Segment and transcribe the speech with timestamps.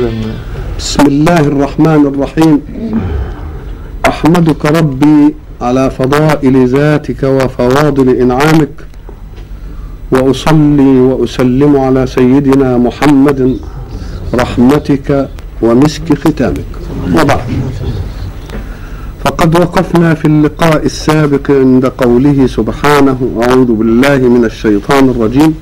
[0.00, 2.60] بسم الله الرحمن الرحيم.
[4.08, 8.74] أحمدك ربي على فضائل ذاتك وفواضل إنعامك
[10.12, 13.40] وأصلي وأسلم على سيدنا محمد
[14.34, 15.28] رحمتك
[15.62, 16.70] ومسك ختامك.
[17.16, 17.48] وبعد.
[19.24, 25.54] فقد وقفنا في اللقاء السابق عند قوله سبحانه أعوذ بالله من الشيطان الرجيم.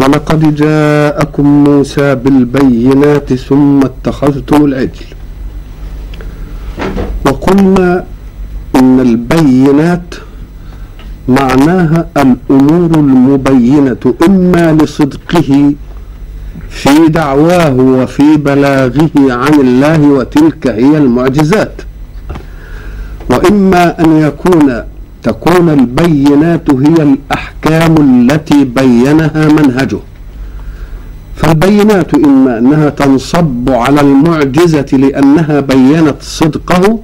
[0.00, 5.06] ولقد جاءكم موسى بالبينات ثم اتخذتم العجل.
[7.26, 8.04] وقلنا
[8.76, 10.14] إن البينات
[11.28, 15.74] معناها الأمور المبينة إما لصدقه
[16.68, 21.72] في دعواه وفي بلاغه عن الله وتلك هي المعجزات
[23.30, 24.82] وإما أن يكون
[25.26, 29.98] تكون البينات هي الأحكام التي بينها منهجه.
[31.36, 36.98] فالبينات إما أنها تنصب على المعجزة لأنها بينت صدقه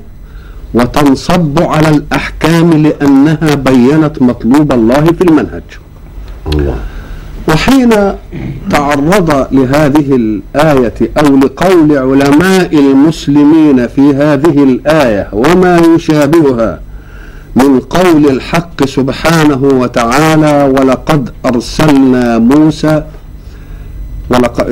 [0.74, 5.62] وتنصب على الأحكام لأنها بينت مطلوب الله في المنهج.
[6.54, 6.76] الله.
[7.48, 7.90] وحين
[8.70, 16.80] تعرض لهذه الآية أو لقول علماء المسلمين في هذه الآية وما يشابهها
[17.56, 23.04] من قول الحق سبحانه وتعالى ولقد أرسلنا موسى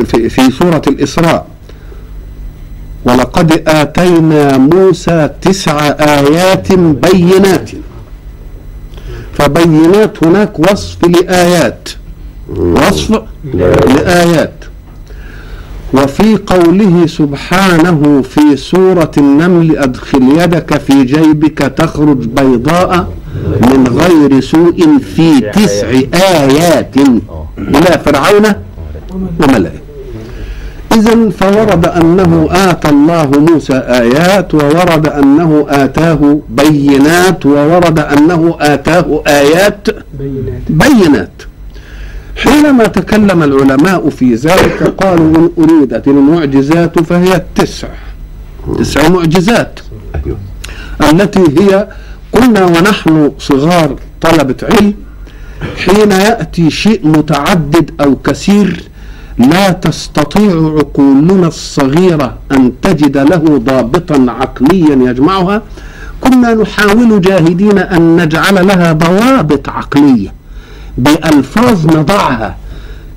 [0.07, 1.47] في سورة الإسراء
[3.05, 7.71] ولقد آتينا موسى تسع آيات بينات
[9.33, 11.89] فبينات هناك وصف لآيات
[12.49, 13.23] وصف
[13.55, 14.60] لآيات.
[15.95, 23.09] وفي قوله سبحانه في سورة النمل أدخل يدك في جيبك تخرج بيضاء
[23.63, 26.97] من غير سوء في تسع آيات
[27.59, 28.45] إلى فرعون
[29.41, 29.81] وملئه
[30.97, 39.89] إذا فورد أنه آتى الله موسى آيات وورد أنه آتاه بينات وورد أنه آتاه آيات
[40.71, 41.43] بينات.
[42.43, 47.89] حينما تكلم العلماء في ذلك قالوا إن أريدت المعجزات فهي التسع.
[48.79, 49.81] تسع معجزات.
[51.13, 51.89] التي هي
[52.33, 54.95] قلنا ونحن صغار طلبة علم
[55.85, 58.85] حين يأتي شيء متعدد أو كثير
[59.39, 65.63] لا تستطيع عقولنا الصغيرة أن تجد له ضابطا عقليا يجمعها.
[66.21, 70.40] كنا نحاول جاهدين أن نجعل لها ضوابط عقلية.
[70.99, 72.57] بألفاظ نضعها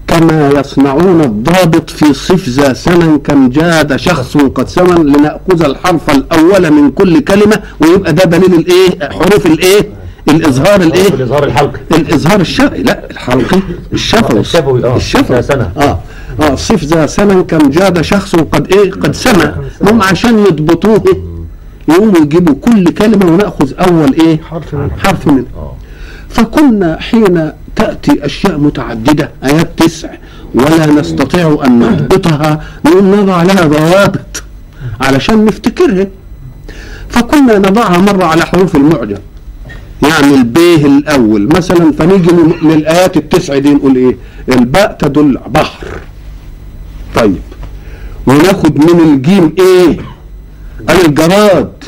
[0.07, 6.71] كما يصنعون الضابط في صف ذا سمن كم جاد شخص قد سمن لنأخذ الحرف الأول
[6.71, 9.89] من كل كلمة ويبقى ده دليل الإيه؟ حروف الإيه؟
[10.29, 11.79] الإظهار الإيه؟ الإظهار الحلقي.
[11.91, 13.59] الإظهار الشرعي لا الحلقي.
[13.93, 14.39] الشفوي.
[14.39, 14.95] الشفوي، آه.
[14.95, 15.37] الشفوي.
[15.37, 15.99] آه.
[16.41, 16.55] آه.
[16.55, 19.53] صف ذا سمن كم جاد شخص قد إيه؟ قد سمع.
[19.81, 21.03] هم عشان يضبطوه
[21.87, 24.89] يقوموا يجيبوا كل كلمة ونأخذ أول إيه؟ حرف منها.
[25.03, 25.72] حرف منها.
[26.33, 30.09] فكنا حين تأتي أشياء متعددة آيات تسع
[30.55, 34.43] ولا نستطيع أن نضبطها نقوم نضع لها ضوابط
[35.01, 36.07] علشان نفتكرها.
[37.09, 39.17] فكنا نضعها مرة على حروف المعجم.
[40.03, 41.47] يعني البيه الأول.
[41.47, 44.15] مثلا فنيجي للآيات التسع دي نقول إيه؟
[44.49, 45.87] الباء تدل بحر.
[47.15, 47.41] طيب.
[48.27, 49.97] وناخد من الجيم إيه
[50.89, 51.83] الجراد.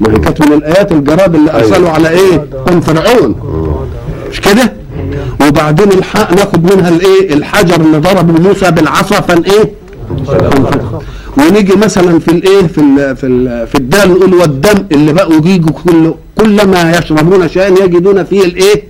[0.00, 3.34] ما هي كانت من الآيات الجراد اللي أرسلوا على إيه؟ قوم فرعون.
[4.30, 4.72] مش كده؟
[5.48, 9.70] وبعدين الحق ناخد منها الإيه؟ الحجر اللي ضرب موسى بالعصا فان إيه.
[11.38, 15.70] ونيجي مثلا في الإيه؟ في ال في ال في الدال نقول والدم اللي بقوا يجوا
[15.84, 18.82] كل كلما يشربون شيئا يجدون فيه الإيه؟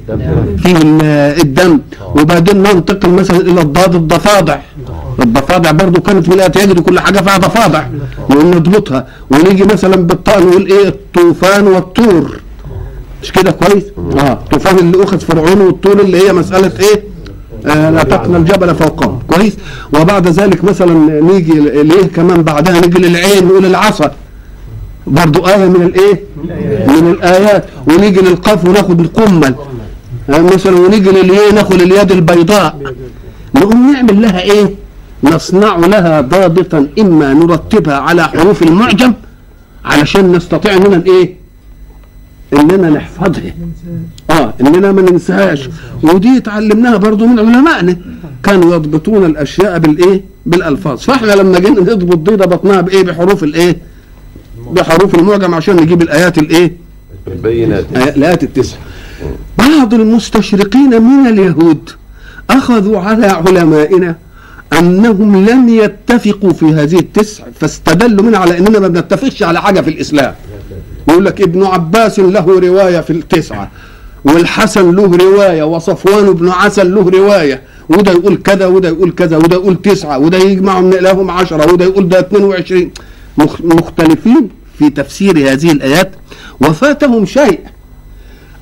[0.63, 1.03] فيه ال-
[1.43, 1.79] الدم.
[2.15, 4.57] وبعدين ننتقل مثلا إلى الضاد الضفادع.
[5.21, 7.85] الضفادع برضو كانت الآيات يجري كل حاجة فيها ضفادع.
[8.31, 12.41] ونضبطها ونيجي مثلا بالطاء نقول إيه؟ الطوفان والطور.
[13.23, 13.85] مش كده كويس؟
[14.19, 14.39] آه.
[14.51, 17.03] طوفان اللي أخذ فرعون والطول اللي هي مسألة إيه؟
[17.67, 19.19] آه لا تقنا الجبل فوقهم.
[19.27, 19.57] كويس؟
[19.93, 24.11] وبعد ذلك مثلا نيجي ليه كمان بعدها نيجي للعين نقول العصا.
[25.07, 26.25] برضو آية من الإيه؟
[26.89, 27.65] من الآيات.
[27.89, 29.55] ونيجي للقاف وناخد القمل.
[30.31, 32.79] آه مثلا ونيجي للياء ناخد اليد البيضاء.
[33.55, 34.80] نقوم نعمل لها إيه؟
[35.25, 39.13] نصنع لها ضابطا إما نرتبها على حروف المعجم
[39.85, 41.35] علشان نستطيع إننا إيه؟
[42.53, 43.55] إننا نحفظها.
[44.31, 45.69] آه إننا ما ننساهاش.
[46.03, 47.97] ودي اتعلمناها برضو من علمائنا.
[48.43, 50.99] كانوا يضبطون الأشياء بالإيه؟ بالألفاظ.
[50.99, 53.77] فاحنا لما جينا نضبط دي ضبطناها بإيه؟ بحروف الإيه؟
[54.73, 56.73] بحروف المعجم عشان نجيب الآيات الإيه؟
[57.29, 57.85] البينات.
[57.95, 58.77] آيات- الآيات التسع.
[59.59, 61.91] بعض المستشرقين من اليهود
[62.51, 64.17] أخذوا على علمائنا
[64.79, 69.91] أنهم لم يتفقوا في هذه التسع فاستدلوا منها على إننا ما بنتفقش على حاجة في
[69.91, 70.35] الإسلام.
[71.09, 73.71] يقول لك ابن عباس له رواية في التسعة
[74.25, 77.63] والحسن له رواية وصفوان بن عسل له رواية.
[77.89, 81.85] وده يقول كذا وده يقول كذا وده يقول تسعة وده يجمع من لهم عشرة وده
[81.85, 82.91] يقول ده 22
[83.39, 86.11] مخ- مختلفين في تفسير هذه الآيات
[86.61, 87.61] وفاتهم شيء.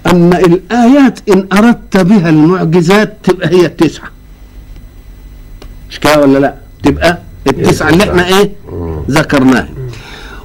[0.07, 4.09] أن الآيات إن أردت بها المعجزات تبقى هي التسعة.
[5.91, 8.51] مش كده ولا لا؟ تبقى التسعة اللي إحنا إيه؟
[9.11, 9.69] ذكرناها.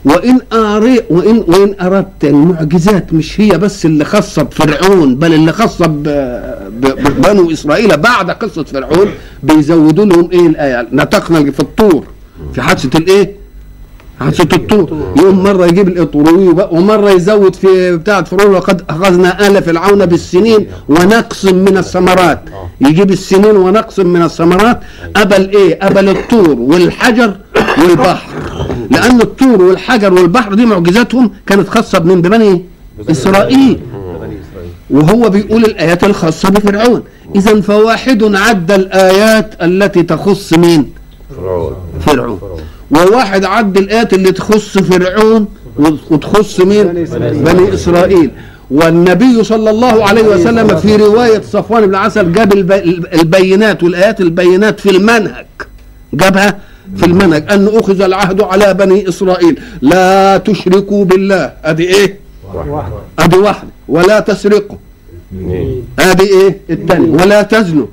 [0.06, 5.52] وإن أري وإن وإن أردت المعجزات مش هي بس اللي خاصة بفرعون بل اللي
[5.88, 9.08] ب- ببنو إسرائيل بعد قصة فرعون
[9.44, 12.08] بيزودوا لهم إيه الآية؟ نطقنا في الطور
[12.54, 13.36] في حادثة الإيه؟
[14.24, 14.88] حادثة الطور
[15.18, 20.68] يقوم مرة يجيب الإطروي بقى، ومرة يزود في بتاعة فرعون وقد أخذنا آل فرعون بالسنين
[20.90, 22.40] ونقص من الثمرات.
[22.82, 24.80] يجيب السنين ونقص من الثمرات.
[25.16, 27.36] قبل إيه؟ قبل الطور والحجر
[27.78, 28.30] والبحر.
[28.92, 32.66] لأن الطور والحجر والبحر دي معجزاتهم كانت خاصة بمن ببني
[33.12, 33.80] إسرائيل.
[34.90, 37.04] وهو بيقول الآيات الخاصة بفرعون.
[37.36, 40.94] إذا فواحد عد الآيات التي تخص مين؟
[41.38, 41.74] فرعون.
[42.06, 42.40] فرعون.
[42.96, 45.48] وواحد عد الآيات اللي تخص فرعون
[46.12, 46.88] وتخص مين؟
[47.44, 48.32] بني إسرائيل.
[48.72, 54.80] والنبي صلى الله عليه وسلم في رواية صفوان بن عسل جاب الب- البينات والآيات البينات
[54.80, 55.46] في المنهج.
[56.14, 56.58] جابها
[56.98, 57.44] في المنهج.
[57.52, 59.60] أن أخذ العهد على بني إسرائيل.
[59.82, 61.54] لا تشركوا بالله.
[61.66, 62.18] أدي إيه؟
[62.54, 64.78] واحد أدي واحدة ولا تسرقوا.
[66.00, 67.86] أدي إيه؟ الثاني ولا تزنوا.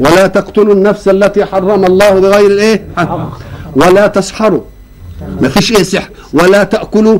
[0.00, 3.38] ولا تقتلوا النفس التي حرم الله بغير الإيه؟ حق.
[3.80, 4.60] ولا تسحروا.
[5.42, 6.10] ما فيش إيه سحر.
[6.32, 7.18] ولا تأكلوا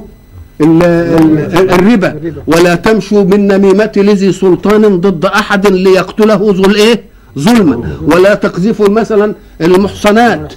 [0.60, 2.10] ال- ال- الربا.
[2.46, 7.02] ولا تمشوا بالنميمة لذي سلطان ضد أحد ليقتله ذو الإيه؟
[7.38, 10.52] ظلما ولا تقذفوا مثلا المحصنات.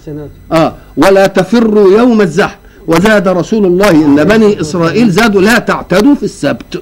[0.52, 0.74] آه.
[0.98, 2.58] ولا تفروا يوم الزحف.
[2.88, 6.82] وزاد رسول الله إن بني إسرائيل زادوا لا تعتدوا في السبت.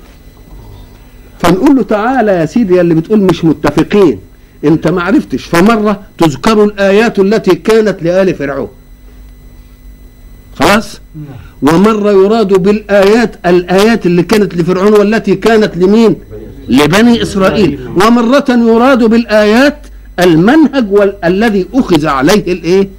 [1.39, 4.19] فنقول له تعالى يا سيدي اللي بتقول مش متفقين.
[4.65, 5.43] أنت ما عرفتش.
[5.45, 8.67] فمرة تذكر الآيات التي كانت لآل فرعون.
[10.59, 10.99] خلاص؟
[11.61, 16.15] ومرة يراد بالآيات الآيات اللي كانت لفرعون والتي كانت لمين؟
[16.69, 17.79] لبني إسرائيل.
[17.87, 19.77] ومرة يراد بالآيات
[20.19, 20.85] المنهج
[21.25, 22.89] الذي أخذ عليه الإيه؟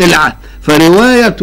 [0.00, 0.32] العهد.
[0.60, 1.36] فرواية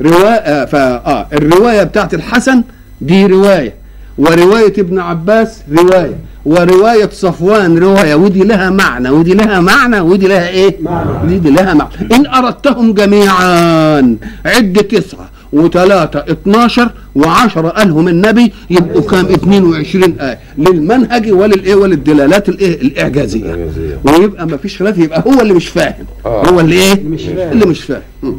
[0.00, 0.74] روايه ف...
[0.74, 2.62] آه الرواية بتاعت الحسن
[3.00, 3.74] دي رواية.
[4.18, 6.16] ورواية ابن عباس رواية.
[6.48, 11.38] ورواية صفوان رواية ودي لها معنى ودي لها معنى ودي لها إيه؟ معنى.
[11.38, 11.90] دي لها معنى.
[12.14, 14.16] إن أردتهم جميعا
[14.46, 20.38] عد تسعة وثلاثة 12 وعشرة قالهم النبي يبقوا كام؟ 22 آية.
[20.58, 23.70] للمنهج وللإيه؟ وللدلالات الإيه؟ الإعجازية.
[24.04, 26.04] ويبقى ما فيش خلاف يبقى هو اللي مش فاهم.
[26.26, 26.46] آه.
[26.50, 27.52] هو اللي إيه؟ مش فاهم.
[27.52, 28.02] اللي مش فاهم.
[28.22, 28.32] م.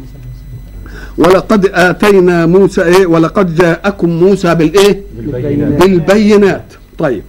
[1.18, 5.80] ولقد آتينا موسى إيه؟ ولقد جاءكم موسى بالإيه؟ بالبينات.
[5.82, 6.72] بالبينات.
[6.98, 7.22] طيب.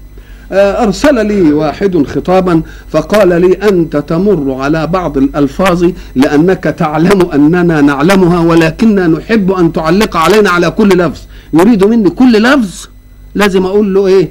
[0.53, 8.39] أرسل لي واحد خطابا فقال لي أنت تمر على بعض الألفاظ لأنك تعلم أننا نعلمها
[8.39, 11.19] ولكننا نحب أن تعلق علينا على كل لفظ.
[11.53, 12.87] يريد مني كل لفظ؟
[13.35, 14.29] لازم أقول له إيه؟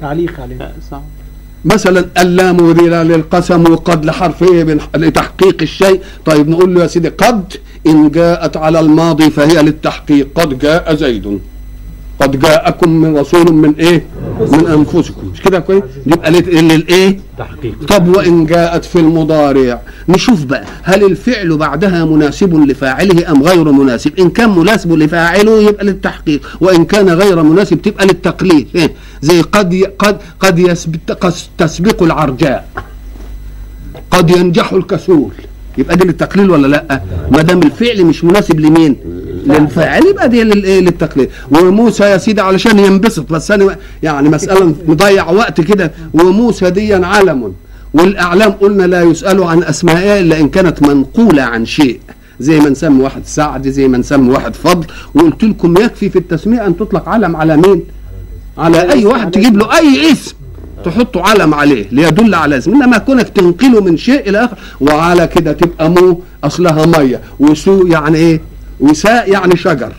[0.00, 0.72] تعليق عليه.
[1.64, 6.00] مثلا اللام ذي للقسم وقد لحرف إيه من- لتحقيق الشيء.
[6.26, 7.52] طيب نقول له يا سيدي قد
[7.86, 10.28] إن جاءت على الماضي فهي للتحقيق.
[10.34, 11.40] قد جاء زيد.
[12.20, 14.04] قد جاءكم من رسول من إيه؟
[14.40, 15.28] من أنفسكم.
[15.32, 17.74] مش كده كويس يبقى لل- للايه تحقيق.
[17.88, 24.12] طب وإن جاءت في المضارع؟ نشوف بقى هل الفعل بعدها مناسب لفاعله أم غير مناسب؟
[24.18, 28.68] إن كان مناسب لفاعله يبقى للتحقيق وإن كان غير مناسب تبقى للتقليد.
[28.74, 32.68] إيه؟ زي قد ي- قد قد يسبق تسبق العرجاء.
[34.10, 35.30] قد ينجح الكسول.
[35.78, 38.96] يبقى دي للتقليل ولا لأ؟ ما دام الفعل مش مناسب لمين؟
[39.48, 45.30] للفاعل يبقى دي للايه للتقليل وموسى يا سيدي علشان ينبسط بس أنا يعني مسألة نضيع
[45.30, 45.92] وقت كده.
[46.14, 47.52] وموسى دي علم.
[47.94, 52.00] والأعلام قلنا لا يسأل عن اسمائها إلا إن كانت منقولة عن شيء.
[52.40, 54.86] زي ما نسمي واحد سعد زي ما نسمي واحد فضل.
[55.14, 57.82] وقلت لكم يكفي في التسمية أن تطلق علم على مين؟
[58.58, 60.34] على أي واحد تجيب له أي اسم
[60.84, 62.74] تحطوا علم عليه ليدل على اسم.
[62.74, 67.20] إنما كونك تنقله من شيء إلى آخر وعلى كده تبقى مو أصلها مية.
[67.40, 68.40] وسو يعني إيه؟
[68.80, 69.92] وساء يعني شجر.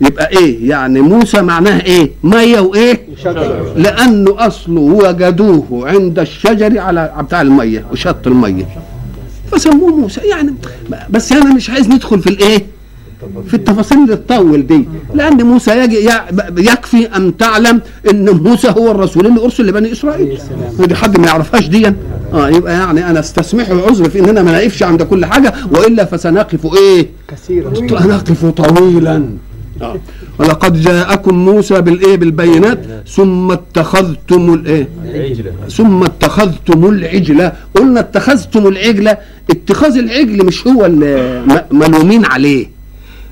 [0.00, 3.72] يبقى إيه؟ يعني موسى معناه إيه؟ مية وإيه؟ شجر.
[3.76, 8.66] لأنه أصله وجدوه عند الشجر على بتاع المية وشط المية.
[9.52, 10.20] فسموه موسى.
[10.20, 10.54] يعني
[11.10, 12.66] بس أنا مش عايز ندخل في الإيه؟
[13.48, 14.84] في التفاصيل اللي تطول دي.
[15.14, 16.10] لأن موسى يجي
[16.58, 20.38] يكفي أن تعلم إن موسى هو الرسول اللي أرسل لبني إسرائيل.
[20.78, 21.92] ودي حد ما يعرفهاش دي.
[22.32, 26.74] آه يبقى يعني أنا استسمحه العذر في اننا ما نقفش عند كل حاجة وإلا فسنقف
[26.76, 27.70] إيه؟ كثيرا.
[28.06, 29.24] نقف طويلا.
[29.82, 29.96] آه.
[30.38, 32.78] ولقد جاءكم موسى بالإيه؟ بالبينات.
[33.08, 34.88] ثم اتخذتم الايه
[35.70, 37.52] ثم اتخذتم العجلة.
[37.74, 39.16] قلنا اتخذتم العجلة.
[39.50, 42.73] اتخاذ العجل مش هو اللي ملومين عليه.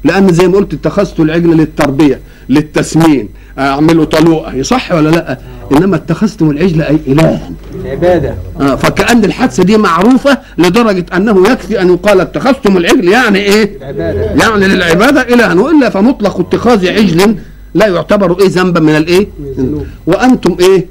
[0.05, 3.29] لأن زي ما قلت اتخذت العجل للتربية للتسمين.
[3.59, 5.39] اعملوا طلوقة صح ولا لأ؟
[5.73, 7.51] إنما اتخذتم العجل أي الها
[7.85, 8.35] العبادة.
[8.61, 14.23] آه فكأن الحادثة دي معروفة لدرجة أنه يكفي أن يقال اتخذتم العجل يعني إيه؟ العبادة
[14.23, 15.55] يعني للعبادة إلها.
[15.55, 17.37] وإلا فمطلق اتخاذ عجل
[17.75, 19.87] لا يعتبر إيه ذنبا من الإيه؟ الذنوب.
[20.07, 20.87] وأنتم إيه؟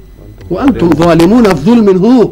[0.50, 1.44] وأنتم ظالمون.
[1.54, 2.30] في ظلم هو؟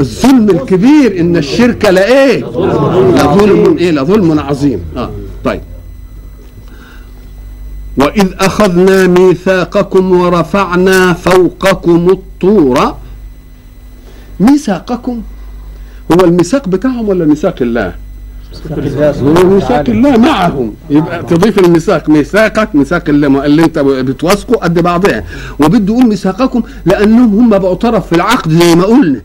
[0.00, 1.20] الظلم الكبير.
[1.20, 4.80] إن الشرك لإيه؟ لظلم إيه؟ لظلم عظيم.
[4.96, 5.10] آه
[5.44, 5.60] طيب.
[7.96, 12.94] وإذ أخذنا ميثاقكم ورفعنا فوقكم الطور.
[14.40, 15.22] ميثاقكم
[16.12, 17.94] هو الميثاق بتاعهم ولا ميثاق الله؟
[19.22, 20.74] هو ميثاق الله معهم.
[20.90, 22.08] يبقى تضيف الميثاق.
[22.08, 25.24] ميثاقك ميثاق اللي, اللي انت بتوثقه قد بعضها.
[25.60, 29.20] وبده يقول ميثاقكم لأنهم هم بقوا طرف في العقد زي ما قلنا.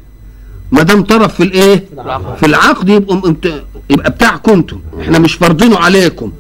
[0.72, 1.86] ما دام طرف في الايه؟
[2.40, 3.34] في العقد يبقوا
[3.90, 4.80] يبقى بتاعكم أنتم.
[5.02, 6.32] إحنا مش فرضينه عليكم.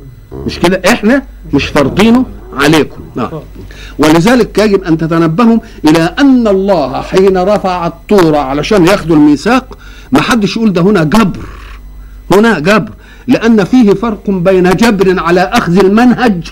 [0.45, 1.23] مش كده؟ إحنا
[1.55, 2.25] مش فرضينه
[2.57, 3.01] عليكم.
[3.15, 3.29] نعم.
[3.99, 9.77] ولذلك يجب أن تتنبهوا إلى أن الله حين رفع الطور علشان ياخدوا الميثاق
[10.11, 11.39] ما حدش يقول ده هنا جبر.
[12.31, 12.91] هنا جبر.
[13.27, 16.47] لأن فيه فرق بين جبر على أخذ المنهج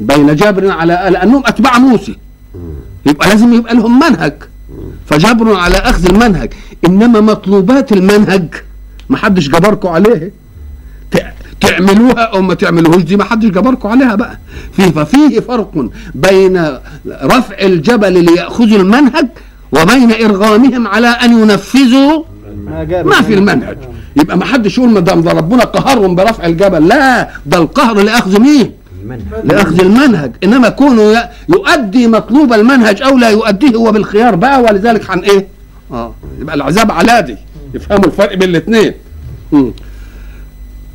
[0.00, 2.16] بين جبر على لأنهم أتباع موسى.
[3.06, 4.34] يبقى لازم يبقى لهم منهج.
[5.06, 6.52] فجبر على أخذ المنهج.
[6.86, 8.54] إنما مطلوبات المنهج
[9.08, 10.32] ما حدش جبركم عليه.
[11.68, 14.38] تعملوها أو ما تعملوهوش دي ما حدش جبركم عليها بقى.
[14.72, 16.64] فيه ففيه فرق بين
[17.22, 19.26] رفع الجبل ليأخذوا المنهج
[19.72, 22.22] وبين إرغامهم على أن ينفذوا
[23.04, 23.78] ما في المنهج.
[24.16, 26.88] يبقى ما حدش يقول ما دام ده ربنا قهرهم برفع الجبل.
[26.88, 28.72] لا ده القهر لاخذ مين؟
[29.44, 30.32] لأخذ المنهج.
[30.44, 35.46] إنما كونه يؤدي مطلوب المنهج أو لا يؤديه هو بالخيار بقى ولذلك عن إيه؟
[35.92, 37.36] آه يبقى العذاب على دي
[37.74, 38.92] يفهموا الفرق بين الاثنين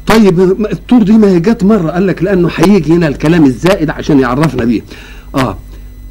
[0.10, 0.39] طيب
[0.72, 4.66] الطور دي ما هي جت مرة قال لك لأنه هيجي هنا الكلام الزائد عشان يعرفنا
[4.66, 4.82] بيه
[5.36, 5.58] آه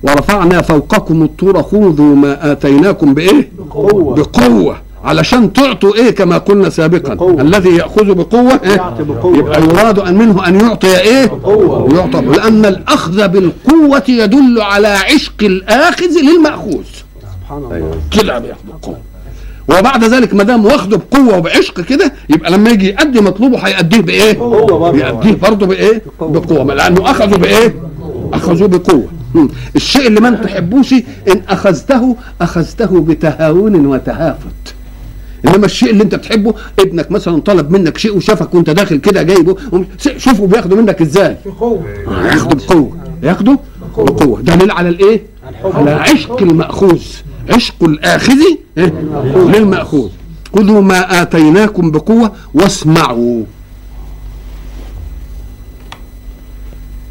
[0.02, 4.14] ورفعنا فوقكم الطور خذوا ما آتيناكم بإيه بقوة.
[4.14, 7.40] بقوة علشان تعطوا إيه كما قلنا سابقا بقوة.
[7.42, 9.36] الذي يأخذ بقوة إيه؟ يعطي بقوة.
[9.36, 11.94] يبقى يراد أن منه أن يعطي إيه بقوة.
[11.94, 16.84] يعطى لأن الأخذ بالقوة يدل على عشق الآخذ للمأخوذ
[17.42, 18.98] سبحان الله كده بقوة
[19.68, 24.38] وبعد ذلك ما دام واخده بقوة وبعشق كده يبقى لما يجي يأدي مطلوبه هيأديه بإيه؟
[24.94, 26.74] يأديه برضه بإيه؟ بقوة.
[26.74, 27.74] لأنه اخذوا بإيه؟
[28.32, 29.08] اخذوا بقوة.
[29.76, 34.74] الشيء اللي ما تحبوش إن أخذته أخذته بتهاون وتهافت.
[35.48, 39.56] إنما الشيء اللي أنت بتحبه ابنك مثلا طلب منك شيء وشافك وأنت داخل كده جايبه
[40.16, 41.36] شوفوا بياخدوا منك إزاي.
[41.46, 41.84] بقوة.
[42.24, 42.96] ياخدوا بقوة.
[43.22, 43.56] ياخدوا
[43.98, 44.40] بقوة.
[44.40, 45.22] دليل على الإيه؟
[45.74, 47.02] على عشق المأخوذ.
[47.48, 48.38] عشق الآخذ
[48.78, 48.92] إيه؟
[49.36, 50.10] للمأخوذ.
[50.56, 53.44] خذوا ما آتيناكم بقوة واسمعوا.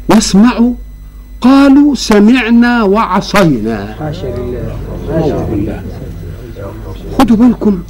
[0.08, 0.74] واسمعوا.
[1.40, 4.10] قالوا سمعنا وعصينا.
[7.18, 7.82] خدوا بالكم.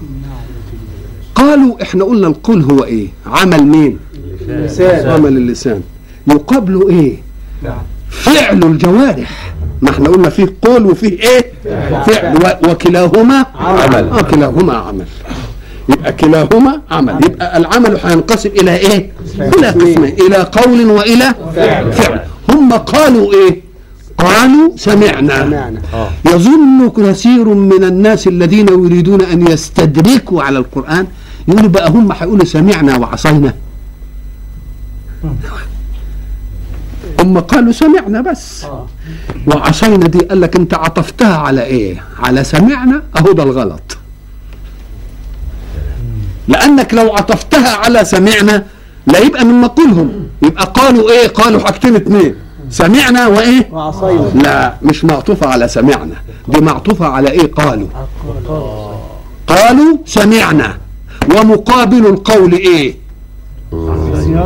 [1.34, 3.98] قالوا إحنا قلنا القول هو إيه؟ عمل مين؟
[4.48, 5.08] لسان.
[5.08, 5.82] عمل اللسان.
[6.26, 7.16] يقابله إيه؟
[8.10, 9.47] فعل الجوارح.
[9.82, 11.52] ما إحنا قلنا فيه قول وفيه إيه؟
[12.06, 12.56] فعل.
[12.68, 14.08] وكلاهما عمل.
[14.08, 15.06] آه كلاهما عمل.
[15.88, 17.18] يبقى كلاهما عمل.
[17.24, 20.04] يبقى العمل هينقسم إلى إيه؟ إلى قسمين.
[20.04, 21.34] إلى قول وإلى
[21.92, 22.20] فعل.
[22.50, 23.60] هم قالوا إيه؟
[24.18, 25.44] قالوا سمعنا.
[25.44, 25.80] سمعنا.
[26.26, 31.06] يظن كثير من الناس الذين يريدون أن يستدركوا على القرآن.
[31.48, 33.54] يقولوا بقى هم هيقولوا سمعنا وعصينا.
[37.28, 38.66] هم قالوا سمعنا بس.
[39.46, 43.98] وعصينا دي قال لك انت عطفتها على إيه؟ على سمعنا أهو ده الغلط.
[46.48, 48.64] لأنك لو عطفتها على سمعنا
[49.06, 50.10] لا يبقى من مقولهم.
[50.42, 52.34] يبقى قالوا إيه؟ قالوا حاجتين اتنين.
[52.70, 54.30] سمعنا وإيه؟ وعصينا.
[54.34, 56.14] لا مش معطوفة على سمعنا.
[56.48, 57.88] دي معطوفة على إيه؟ قالوا.
[59.46, 60.78] قالوا سمعنا.
[61.36, 62.96] ومقابل القول إيه؟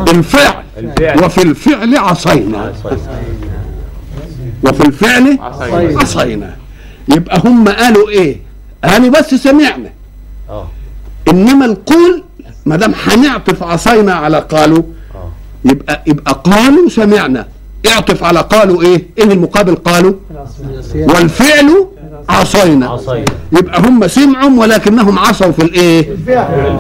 [0.09, 0.63] الفعل
[1.23, 2.73] وفي الفعل عصينا.
[4.65, 5.39] وفي الفعل
[6.01, 6.57] عصينا.
[7.09, 8.37] يبقى هم قالوا إيه؟
[8.85, 9.91] قالوا بس سمعنا.
[10.51, 10.69] آه.
[11.29, 12.23] إنما القول
[12.67, 14.83] ما دام هنعطف عصينا على قالوا
[15.65, 17.47] يبقى يبقى قالوا سمعنا.
[17.87, 20.15] اعطف على قالوا إيه؟ إيه المقابل؟ قالوا
[20.95, 21.87] والفعل
[22.29, 22.89] عصينا.
[22.89, 23.25] عصينا.
[23.53, 26.17] يبقى هم سمعوا ولكنهم عصوا في الإيه؟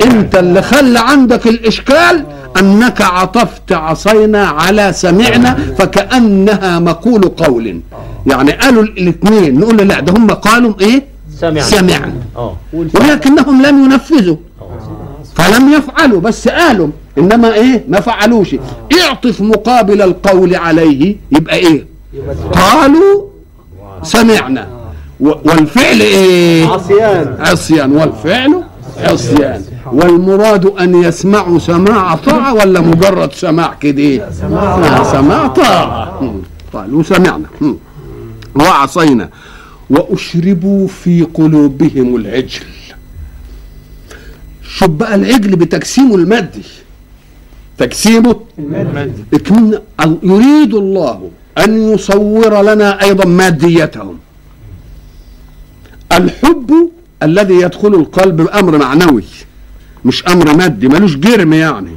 [0.04, 2.25] أنت اللي خلى عندك الإشكال
[2.59, 7.80] أنك عطفت عصينا على سمعنا فكأنها مقول قول.
[8.26, 11.02] يعني قالوا الاثنين نقول لا ده هم قالوا إيه؟
[11.38, 11.61] سمعنا.
[11.62, 12.12] سمعنا.
[12.37, 12.56] آه.
[12.73, 14.37] ولكنهم لم ينفذوا.
[15.35, 18.56] فلم يفعلوا بس قالوا إنما إيه؟ ما فعلوش.
[19.02, 21.87] اعطف مقابل القول عليه يبقى إيه؟
[22.52, 23.23] قالوا
[24.02, 24.68] سمعنا.
[25.21, 27.37] والفعل إيه؟ عصيان.
[27.40, 27.92] عصيان.
[27.92, 28.62] والفعل
[28.99, 36.34] عصيان والمراد أن يسمعوا سماع طاعة ولا مجرد سماع كده؟ سماع سماع طاعة.
[36.72, 37.46] قالوا سمعنا.
[38.54, 39.28] وعصينا.
[39.90, 42.64] وأشربوا في قلوبهم العجل.
[44.68, 46.62] شوف بقى العجل بتجسيمه المادي.
[47.78, 48.40] تجسيمه
[49.34, 49.78] إكمن
[50.22, 54.18] يريد الله أن يصور لنا أيضا ماديتهم.
[56.12, 56.90] الحب
[57.23, 59.25] الذي يدخل القلب أمر معنوي
[60.05, 61.91] مش أمر مادي ملوش جرم يعني.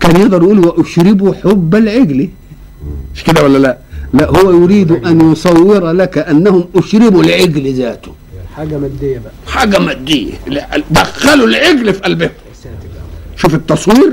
[0.00, 2.28] كان يقدر يقول وأشربوا حب العجل.
[3.14, 3.78] مش كده ولا لا؟
[4.14, 8.12] لا هو يريد أن يصور لك أنهم أشربوا العجل ذاته.
[8.56, 9.32] حاجة مادية بقى.
[9.46, 10.32] حاجة مادية.
[10.90, 12.30] دخلوا العجل في قلبهم.
[13.36, 14.12] شوف التصوير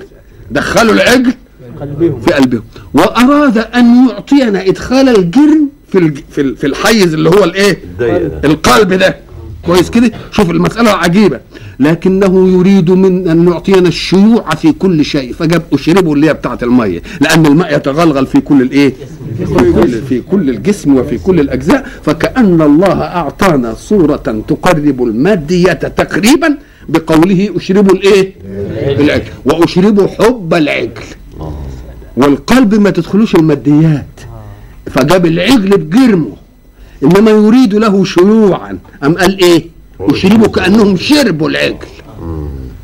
[0.51, 1.33] دخلوا العجل
[2.25, 2.63] في قلبهم.
[2.93, 6.13] وأراد أن يعطينا إدخال الجرم في.
[6.31, 7.79] في ال- في الحيز اللي هو الإيه؟
[8.45, 9.15] القلب ده.
[9.69, 11.39] كويس كده؟ شوف المسألة عجيبة.
[11.79, 17.01] لكنه يريد من أن يعطينا الشيوع في كل شيء فجاب أشربه اللي هي بتاعة المية.
[17.21, 18.93] لأن الماء يتغلغل في كل الإيه؟
[20.09, 21.85] في كل, الجسم وفي كل الأجزاء.
[22.03, 26.57] فكأن الله أعطانا صورة تقرب المادية تقريبا
[26.89, 28.33] بقوله أشربوا الإيه؟
[28.99, 29.23] العجل.
[29.45, 31.07] وأشربوا حب العجل.
[32.17, 34.05] والقلب ما تدخلوش الماديات.
[34.85, 36.38] فجاب العجل بجرمه.
[37.03, 39.65] إنما يريد له شيوعا أم قال إيه؟
[40.09, 41.75] يشربوا كأنهم شربوا العجل.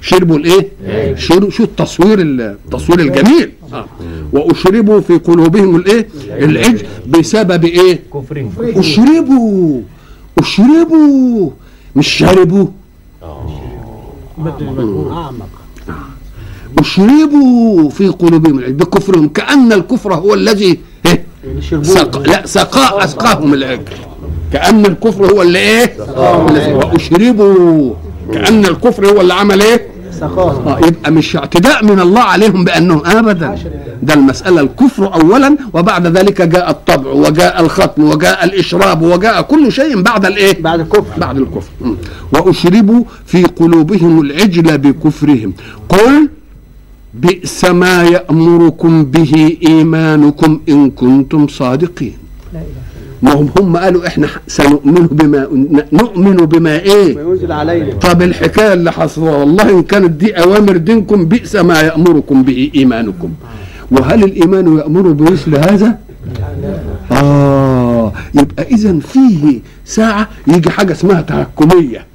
[0.02, 3.52] شربوا الإيه؟ شربوا شو التصوير التصوير الجميل.
[3.74, 3.86] آه.
[4.34, 6.86] وأشربوا في قلوبهم الايه العجل.
[7.08, 8.52] بسبب إيه؟ كفرهم.
[8.60, 9.82] أشربوا.
[10.40, 11.50] أشربوا.
[11.96, 12.68] مش شربوا.
[15.12, 15.50] اعمق
[16.80, 18.74] أشربوا في قلوبهم العجل.
[18.74, 19.28] بكفرهم.
[19.28, 20.80] كأن الكفر هو الذي؟
[21.82, 22.28] سق...
[22.28, 23.84] لا سقاء اسقاهم العجل
[24.54, 25.98] كأن الكفر هو اللي إيه؟
[26.76, 27.94] واشربوا
[28.34, 29.88] كأن الكفر هو اللي عمل إيه؟
[30.68, 33.56] آه يبقى مش اعتداء من الله عليهم بأنهم ابدا.
[34.04, 34.62] ده المسألة.
[34.62, 40.62] الكفر اولا وبعد ذلك جاء الطبع وجاء الختم وجاء الإشراب وجاء كل شيء بعد الإيه؟
[40.62, 41.20] بعد الكفر.
[41.20, 41.72] بعد الكفر.
[42.34, 45.54] وأشربوا في قلوبهم العجل بكفرهم.
[45.90, 46.30] قل
[47.22, 52.18] بئس ما يأمركم به إيمانكم إن كنتم صادقين.
[53.22, 55.48] ما هم هم قالوا إحنا سنؤمن بما
[55.94, 57.94] نؤمن بما ما إيه ينزل علينا.
[57.94, 63.32] طب الحكاية اللي حصلها والله إن كانت دي أوامر دينكم بئس ما يأمركم به إيمانكم.
[63.92, 66.00] وهل الإيمان يأمر بمثل هذا؟
[67.12, 72.06] آه يبقى اذا فيه ساعة يجي حاجة اسمها تهكمية.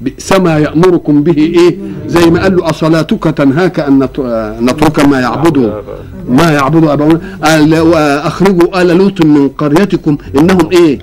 [0.00, 5.72] بئس ما يأمركم به إيه؟ زي ما قال له أصلاتك تنهاك آه، نترك ما يعبد
[6.28, 10.98] ما يعبد اباؤنا قال وأخرجوا آل لوط من قريتكم إنهم إيه؟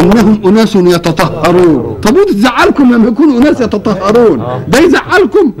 [0.00, 1.96] إنهم أناس يتطهرون.
[2.02, 5.52] طب تزعلكم لما يكونوا أناس يتطهرون؟ ده يزعلكم؟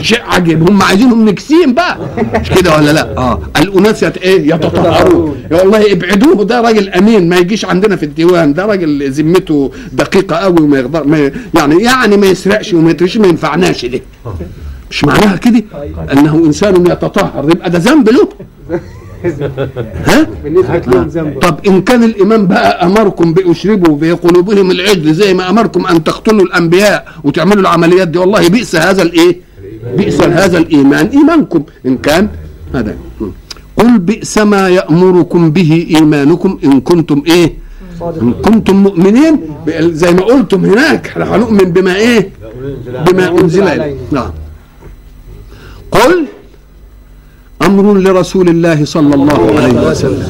[0.00, 1.96] شيء عجيب هم عايزينهم نكسين بقى.
[2.40, 3.38] مش كده ولا لا؟ آه.
[3.60, 5.36] الأناس يت إيه؟ يتطهرون.
[5.50, 8.54] يا والله ابعدوه ده راجل أمين ما يجيش عندنا في الديوان.
[8.54, 13.26] ده راجل ذمته دقيقة قوي وما يقدر ما يعني يعني ما يسرقش وما يترش ما
[13.26, 14.00] ينفعناش ده
[14.90, 15.62] مش معناها كده؟
[16.12, 17.50] أنه إنسان يتطهر.
[17.50, 18.28] يبقى ده ذنب له.
[20.06, 20.26] ها؟
[21.42, 26.42] طب إن كان الإمام بقى أمركم بأشربوا في قلوبهم العجل زي ما أمركم أن تقتلوا
[26.42, 29.36] الأنبياء وتعملوا العمليات دي والله بئس هذا الإيه؟
[29.96, 31.06] بئس هذا الإيمان.
[31.06, 32.28] إيمانكم إن كان
[32.74, 32.96] هذا.
[33.76, 37.52] قل بئس ما يأمركم به إيمانكم إن كنتم إيه؟
[38.02, 39.40] إن كنتم مؤمنين
[39.80, 41.06] زي ما قلتم هناك.
[41.06, 42.30] إحنا هنؤمن بما إيه؟
[43.06, 44.30] بما أنزل اليه نعم.
[45.90, 46.24] قل
[47.62, 50.26] أمر لرسول الله صلى الله عليه وسلم.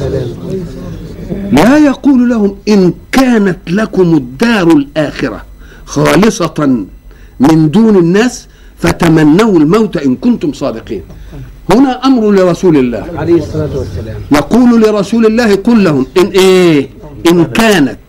[1.51, 5.45] لا يقول لهم إن كانت لكم الدار الآخرة
[5.85, 6.85] خالصة
[7.39, 11.01] من دون الناس فتمنوا الموت إن كنتم صادقين.
[11.69, 13.05] هنا أمر لرسول الله.
[13.15, 14.19] عليه الصلاة والسلام.
[14.31, 16.89] يقول لرسول الله قل لهم إن إيه؟
[17.29, 17.99] إن كانت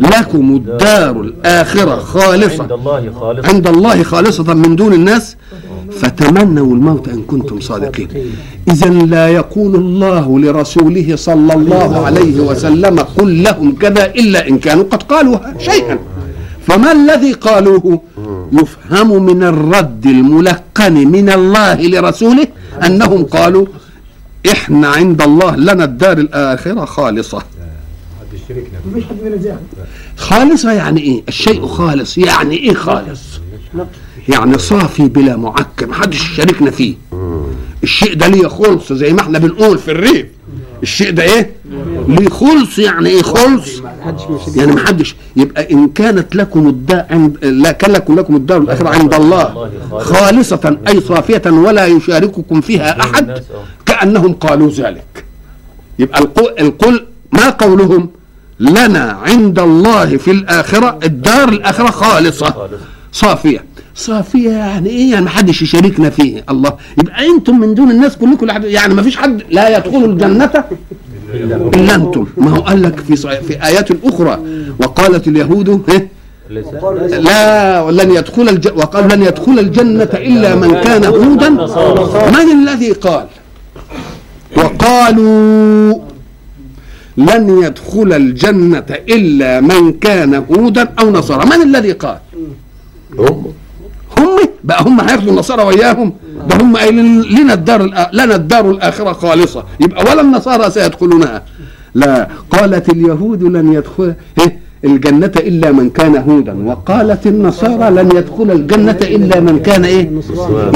[0.00, 5.36] لكم الدار الآخرة عند خالصة الله خالص عند الله خالصة من دون الناس.
[5.92, 8.08] فتمنوا الموت إن كنتم صادقين.
[8.68, 14.84] اذا لا يقول الله لرسوله صلى الله عليه وسلم قل لهم كذا إلا إن كانوا
[14.84, 15.98] قد قالوا شيئا.
[16.66, 18.00] فما الذي قالوه؟
[18.52, 22.46] يفهم من الرد الملقن من الله لرسوله
[22.86, 23.66] أنهم قالوا
[24.52, 26.84] إحنا عند الله لنا الدار الآخرة
[28.48, 29.16] خالصه مفيش حد
[30.16, 32.18] خالصة يعني إيه؟ الشيء خالص.
[32.18, 33.20] يعني إيه خالص؟
[34.28, 36.94] يعني صافي بلا معكر محدش يشاركنا فيه.
[37.82, 40.26] الشيء ده ليه خلص؟ زي ما إحنا بنقول في الريف.
[40.82, 41.50] الشيء ده إيه؟
[42.08, 45.16] ليه خلص؟ يعني إيه خلص؟ مش يعني محدش.
[45.36, 49.70] يبقى إن كانت لكم الدار عند لا كان لكم لكم الدار الاخره عند الله.
[49.98, 53.42] خالصة أي صافية ولا يشارككم فيها أحد.
[53.86, 55.24] كأنهم قالوا ذلك.
[55.98, 56.18] يبقى
[56.60, 58.08] القول ما قولهم؟
[58.60, 62.68] لنا عند الله في الآخرة الدار الآخرة خالصة.
[63.12, 63.64] صافية.
[63.94, 66.44] صافية يعني إيه؟ يعني ما حدش يشاركنا فيه.
[66.50, 66.72] الله.
[66.98, 70.64] يبقى أنتم من دون الناس كلكم يعني ما فيش حد لا يدخل الجنة
[71.74, 72.26] إلا أنتم.
[72.36, 74.38] ما هو قال لك في في آيات أخرى.
[74.80, 76.08] وقالت اليهود إيه؟
[77.18, 78.68] لا ولن يدخل الج...
[78.76, 81.48] وقال لن يدخل الجنة إلا من كان هودا.
[82.30, 83.26] من الذي قال؟
[84.56, 85.94] وقالوا
[87.18, 91.46] لن يدخل الجنة إلا من كان هودا أو نصارى.
[91.46, 92.18] من الذي قال؟
[93.18, 93.46] هم.
[94.18, 96.12] هم؟ بقى هم هياخدوا النصارى وياهم
[96.48, 99.64] ده هم قايلين لنا الدار لنا الدار الآخرة خالصة.
[99.80, 101.42] يبقى ولا النصارى سيدخلونها.
[101.94, 106.56] لا قالت اليهود لن يدخل إيه؟ الجنة إلا من كان هودا.
[106.66, 110.10] وقالت النصارى لن يدخل الجنة إلا من كان إيه؟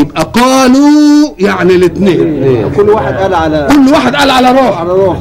[0.01, 2.71] يبقى قالوا يعني الاثنين.
[2.77, 5.17] كل واحد قال على كل واحد قال على روح على روح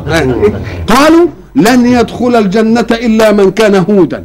[0.88, 4.24] قالوا لن يدخل الجنة إلا من كان هودا.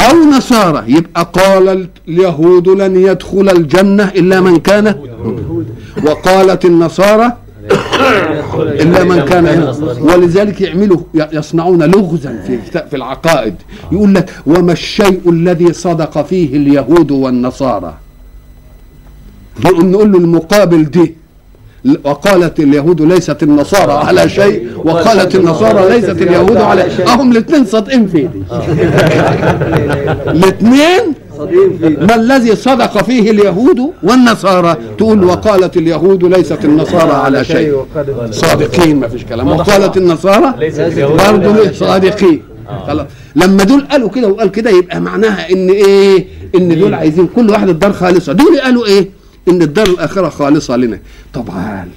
[0.00, 4.94] أو نصارى يبقى قال اليهود لن يدخل الجنة إلا من كان
[6.06, 7.32] وقالت النصارى
[8.80, 12.58] إلا من كان ولذلك يعملوا يصنعون لغزا في
[12.90, 13.54] في العقائد.
[13.92, 17.94] يقول لك وما الشيء الذي صدق فيه اليهود والنصارى؟
[19.64, 21.14] نقول له المقابل دي.
[22.04, 28.06] وقالت اليهود ليست النصارى على شيء وقالت النصارى ليست اليهود على شيء أهم الاثنين صادقين
[28.06, 28.42] في دي.
[30.36, 31.14] الاثنين
[31.80, 34.76] ما الذي صدق فيه اليهود والنصارى.
[34.98, 37.86] تقول وقالت اليهود ليست النصارى على شيء.
[38.30, 39.48] صادقين ما فيش كلام.
[39.48, 42.42] وقالت النصارى ليه صادقين.
[42.86, 43.06] خلاص.
[43.36, 47.68] لما دول قالوا كده وقال كده يبقى معناها إن إيه؟ إن دول عايزين كل واحد
[47.68, 48.32] الدار خالصة.
[48.32, 49.08] دول قالوا إيه؟
[49.48, 50.98] إن الدار الآخرة خالصة لنا.
[51.34, 51.88] طبعا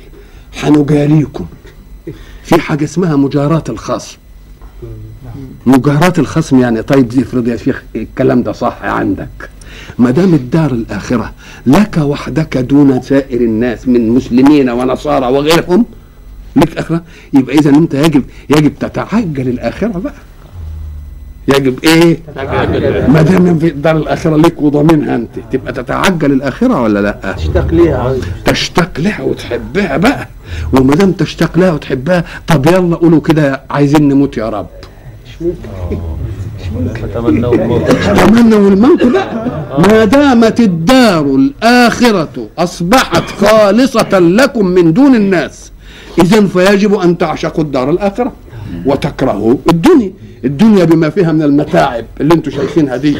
[0.63, 1.45] هنجاريكم.
[2.43, 4.17] في حاجة اسمها مجاراة الخصم
[5.65, 6.82] مجاراة الخصم يعني.
[6.82, 9.49] طيب افرض يا شيخ الكلام ده صح عندك.
[9.99, 11.34] ما دام الدار الآخرة
[11.67, 15.86] لك وحدك دون سائر الناس من مسلمين ونصارى وغيرهم
[16.56, 17.01] لك آخرة
[17.34, 20.13] يبقى إذا أنت يجب يجب تتعجل الآخرة بقى.
[21.47, 22.17] يجب إيه؟
[23.08, 28.15] ما دام في الدار الآخرة لك وضامنها أنت تبقى تتعجل الآخرة ولا لأ؟ اشتاق ليها.
[28.45, 30.28] تشتاق لها وتحبها بقى.
[30.73, 34.67] وما دام تشتاق لها وتحبها طب يلا قولوا كده عايزين نموت يا رب.
[37.02, 39.45] فتمنوا الموت تمنوا الموت بقى
[39.80, 45.71] ما دامت الدار الآخرة أصبحت خالصة لكم من دون الناس
[46.24, 48.32] إذا فيجب أن تعشقوا الدار الآخرة
[48.86, 50.12] وتكرهوا الدنيا.
[50.45, 53.17] الدنيا بما فيها من المتاعب اللي أنتم شايفينها دي.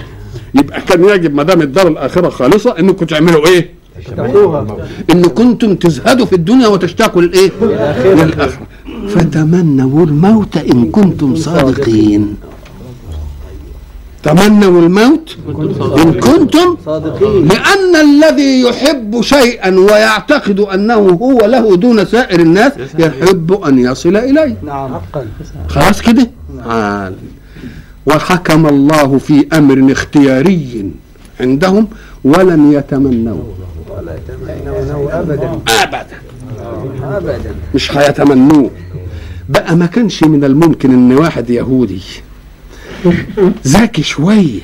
[0.56, 3.70] يبقى كان يجب ما دام الدار الآخرة خالصة إنكم تعملوا إيه؟
[5.12, 7.52] إن كنتم تزهدوا في الدنيا وتشتاقوا للإيه؟
[8.06, 8.68] للآخرة.
[9.10, 12.36] فتمنوا الموت إن كنتم صادقين.
[14.24, 15.38] تمنوا الموت
[15.98, 17.48] إن كنتم صادقين.
[17.48, 24.58] لأن الذي يحب شيئا ويعتقد أنه هو له دون سائر الناس يحب أن يصل إليه.
[24.64, 25.02] نعم.
[25.68, 26.30] خلاص كده؟
[26.70, 27.14] آه.
[28.06, 30.92] وحكم الله في أمر اختياري
[31.40, 31.88] عندهم
[32.24, 33.44] ولن يتمنوا
[33.90, 35.50] ولا يتمنونه ابدا.
[35.84, 36.18] ابدا.
[37.04, 37.56] ابدا.
[37.76, 38.72] مش هيتمنوه
[39.50, 42.02] بقى ما كانش من الممكن إن واحد يهودي
[43.68, 44.60] ذكي شوية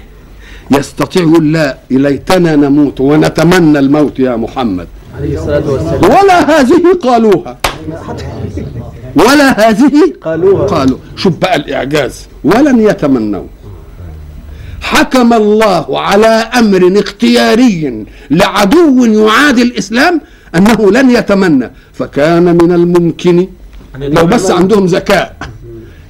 [0.71, 4.87] يستطيع يقول لا ليتنا نموت ونتمنى الموت يا محمد.
[6.03, 7.57] ولا هذه قالوها.
[9.15, 10.65] ولا هذه قالوها.
[10.67, 12.27] قالوا شوف بقى الإعجاز.
[12.43, 13.43] ولن يتمنوا
[14.81, 20.21] حكم الله على أمر اختياري لعدو يعادي الإسلام
[20.55, 21.71] أنه لن يتمنى.
[21.93, 23.47] فكان من الممكن.
[23.99, 25.35] لو بس عندهم ذكاء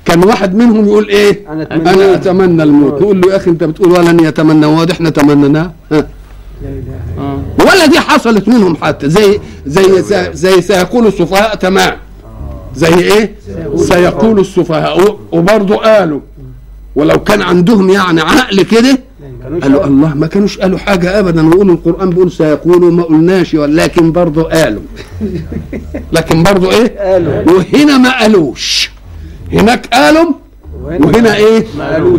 [0.05, 1.89] كان واحد منهم يقول إيه؟ أنا أتمنى.
[1.89, 3.01] أنا أتمنى الموت.
[3.01, 4.65] نقول له يا أخي أنت بتقول ولن يتمنى.
[4.65, 6.07] واضح إحنا تمنناه ها.
[7.59, 9.09] ولا دي حصلت منهم حتى.
[9.09, 11.93] زي زي زي, زي سيقول السفهاء تمام.
[12.75, 13.35] زي إيه؟
[13.75, 14.39] سيقول.
[14.39, 15.17] السفهاء.
[15.31, 16.19] وبرضه قالوا
[16.95, 18.99] ولو كان عندهم يعني عقل كده
[19.59, 21.47] قالوا الله ما كانوش قالوا حاجة أبدا.
[21.47, 24.81] ويقولوا القرآن بيقول سيقولوا ما قلناش ولكن برضه قالوا.
[26.15, 27.51] لكن برضه إيه؟ قالوا.
[27.51, 28.91] وهنا ما قالوش.
[29.53, 30.31] هناك قالوا
[30.83, 31.65] وهنا إيه.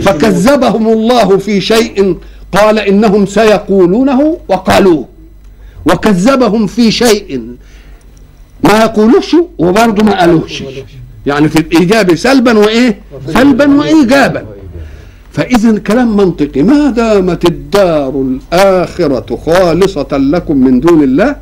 [0.00, 2.16] فكذبهم الله في شيء
[2.52, 5.08] قال إنهم سيقولونه وقالوه.
[5.86, 7.42] وكذبهم في شيء
[8.64, 10.62] ما يقولوش وبرضه ما قالوش.
[11.26, 13.00] يعني في الإيجاب سلبا وإيه؟
[13.34, 14.44] سلبا وإيجابا.
[15.32, 16.62] فإذا كلام منطقي.
[16.62, 21.36] ما دامت الدار الآخرة خالصة لكم من دون الله؟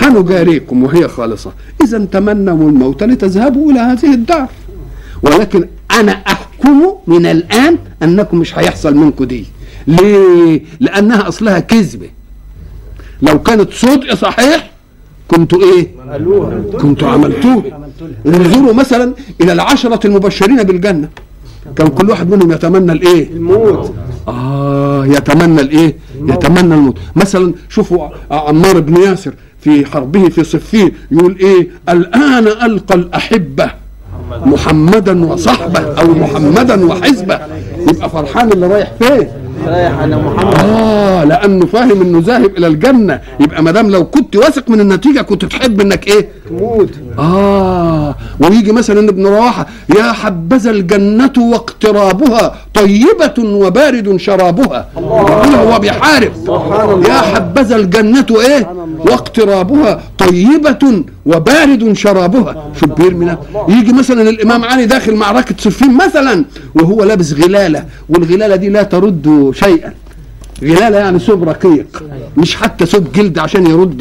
[0.00, 1.52] حنجاريكم وهي خالصة.
[1.84, 4.48] إذا تمنوا الموت لتذهبوا إلى هذه الدار.
[5.22, 9.46] ولكن أنا أحكم من الآن أنكم مش هيحصل منكم دي.
[9.86, 12.10] ليه؟ لأنها أصلها كذبة.
[13.22, 14.70] لو كانت صدق صحيح
[15.28, 17.62] كنتوا إيه؟ قالوها كنتوا عملتوه
[18.26, 21.08] انظروا مثلا إلى العشرة المبشرين بالجنة.
[21.76, 23.94] كان كل واحد منهم يتمنى الإيه؟ الموت
[24.28, 25.96] آه يتمنى الإيه؟
[26.28, 32.94] يتمنى الموت مثلا شوفوا عمار بن ياسر في حربه في صفين يقول إيه؟ الآن ألقى
[32.94, 33.70] الأحبة
[34.46, 37.40] محمدا وصحبة أو محمدا وحزبة
[37.90, 39.28] يبقى فرحان اللي رايح فين؟
[39.66, 40.54] رايح على محمد.
[40.54, 43.20] آه لأنه فاهم إنه ذاهب إلى الجنة.
[43.40, 46.90] يبقى ما دام لو كنت واثق من النتيجة كنت تحب إنك إيه؟ تموت.
[47.18, 54.88] آه ويجي مثلا ابن رواحة يا حبذا الجنة واقترابها طيبة وبارد شرابها.
[54.96, 57.08] يقول هو بيحارب الله.
[57.08, 62.72] يا حبذا الجنة إيه؟ واقترابها طيبة وبارد شرابها.
[62.80, 63.36] شو بيرمي
[63.68, 69.50] يجي مثلا الإمام علي داخل معركة صفين مثلا وهو لابس غلالة والغلالة دي لا ترد
[69.54, 69.92] شيئا.
[70.62, 72.02] غلالة يعني ثوب رقيق
[72.36, 74.00] مش حتى ثوب جلد عشان يرد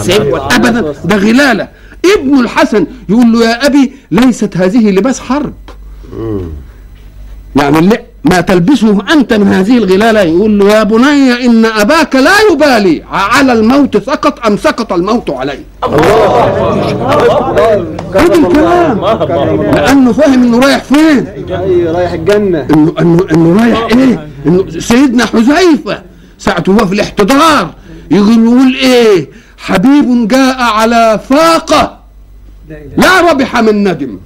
[0.00, 0.94] سيف ابدا.
[1.04, 1.68] ده غلالة.
[2.16, 5.54] ابن الحسن يقول له يا أبي ليست هذه لباس حرب.
[7.56, 12.30] يعني اللي ما تلبسه أنت من هذه الغلالة؟ يقول له يا بني إن أباك لا
[12.52, 13.02] يبالي.
[13.12, 15.64] على الموت سقط أم سقط الموت عليه.
[18.14, 19.00] هذا الكلام.
[19.74, 21.26] لأنه فاهم إنه رايح فين.
[21.26, 22.66] اي رايح الجنة.
[22.74, 26.02] إنه إنه إنه رايح إيه؟ إنه سيدنا حذيفة
[26.38, 27.70] ساعة هو في الاحتضار
[28.10, 29.28] يقول إيه؟
[29.58, 31.98] حبيب جاء على فاقة.
[32.96, 34.18] لا ربح من ندم.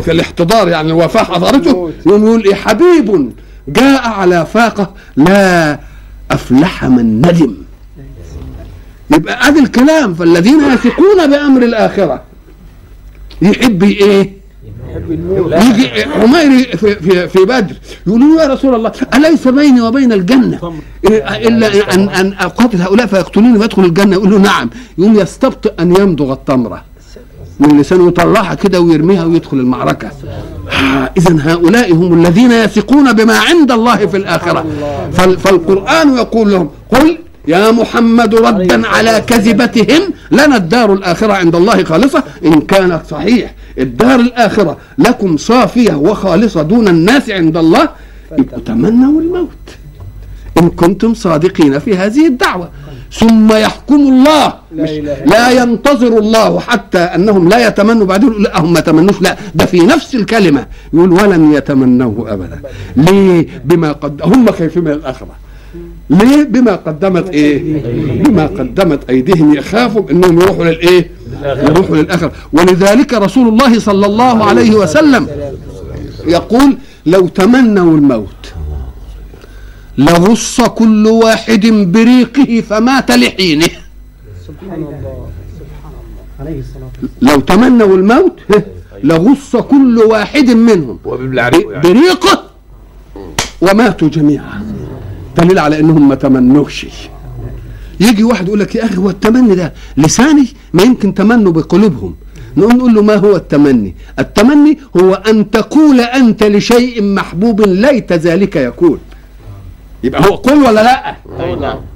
[0.00, 3.32] في الاحتضار يعني الوفاة حضرته يقوم يقول إيه حبيب
[3.68, 5.78] جاء على فاقة لا
[6.30, 7.54] أفلح من ندم.
[9.16, 12.22] يبقى ادي الكلام فالذين يثقون بأمر الآخرة
[13.42, 14.42] يحب إيه؟
[15.50, 17.74] يجي عمير في, في, في بدر
[18.06, 20.72] يقولوا له يا رسول الله أليس بيني وبين الجنة؟
[21.24, 24.70] إلا ان أن أقاتل هؤلاء فيقتلوني فادخل الجنة؟ يقول له نعم.
[24.98, 26.84] يقول يستبطئ أن يمضغ التمره
[27.62, 30.10] من لسانه يطلعها كده ويرميها ويدخل المعركة.
[31.16, 34.64] اذا هؤلاء هم الذين يثقون بما عند الله في الآخرة.
[35.12, 41.84] فال- فالقرآن يقول لهم قل يا محمد ردا على كذبتهم لنا الدار الآخرة عند الله
[41.84, 42.22] خالصة.
[42.44, 47.88] إن كانت صحيح الدار الآخرة لكم صافية وخالصة دون الناس عند الله
[48.66, 49.48] تمنوا الموت.
[50.58, 52.68] إن كنتم صادقين في هذه الدعوة.
[53.12, 54.54] ثم يحكم الله.
[54.76, 54.90] مش
[55.26, 59.36] لا ينتظر الله حتى أنهم لا يتمنوا بعدين يقول لا هم ما تمنوش لا.
[59.54, 60.66] ده في نفس الكلمة.
[60.92, 62.60] يقول ولن يتمنوه أبدا.
[62.96, 65.28] ليه؟ بما قد هم خايفين من الآخرة.
[66.10, 67.82] ليه؟ بما قدمت إيه؟
[68.24, 71.10] بما قدمت أيديهم يخافوا إنهم يروحوا للإيه؟
[71.44, 72.32] يروحوا للآخرة.
[72.52, 75.26] ولذلك رسول الله صلى الله عليه وسلم
[76.26, 78.41] يقول لو تمنوا الموت
[79.98, 83.68] لغص كل واحد بريقه فمات لحينه.
[84.46, 85.28] سبحان الله
[86.40, 88.38] عليه الصلاة والسلام لو تمنوا الموت
[89.04, 90.98] لغص كل واحد منهم.
[91.32, 91.64] يعني.
[91.84, 92.44] بريقه
[93.60, 94.62] وماتوا جميعا.
[95.38, 96.86] دليل على إنهم ما تمنوش.
[98.00, 102.14] يجي واحد يقول لك يا أخي هو التمني ده لساني؟ ما يمكن تمنوا بقلوبهم.
[102.56, 108.56] نقول نقول له ما هو التمني؟ التمني هو أن تقول أنت لشيء محبوب ليت ذلك
[108.56, 108.98] يكون
[110.04, 111.16] يبقى هو قول ولا لأ؟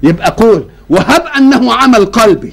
[0.02, 2.52] يبقى قول وهب أنه عمل قلبي.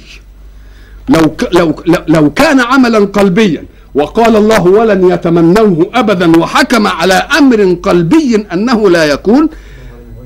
[1.10, 1.76] لو ك لو
[2.08, 3.64] لو- كان عملا قلبيا
[3.96, 9.50] وقال الله ولن يتمنوه أبدا وحكم على أمر قلبي أنه لا يكون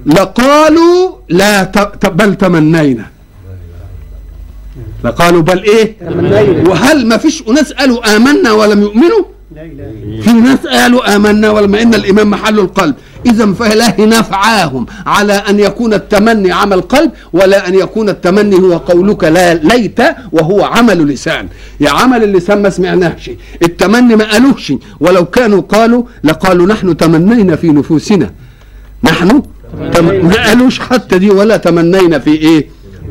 [0.05, 1.63] لقالوا لا
[2.03, 3.05] بل تمنينا.
[5.03, 6.69] لقالوا بل إيه؟ تمنينا.
[6.69, 9.23] وهل ما فيش أناس قالوا آمنا ولم يؤمنوا؟
[10.23, 12.95] في ناس قالوا آمنا ولما إن الايمان محل القلب.
[13.25, 19.23] اذا فلا نفعاهم على أن يكون التمني عمل قلب ولا أن يكون التمني هو قولك
[19.23, 19.99] لا ليت
[20.31, 21.47] وهو عمل لسان.
[21.79, 23.31] يا عمل اللسان ما سمعناهش.
[23.63, 28.29] التمني ما قالوش ولو كانوا قالوا لقالوا نحن تمنينا في نفوسنا.
[29.03, 29.43] نحن
[29.93, 30.05] تم...
[30.05, 32.67] ما قالوش حتى دي ولا تمنينا في إيه؟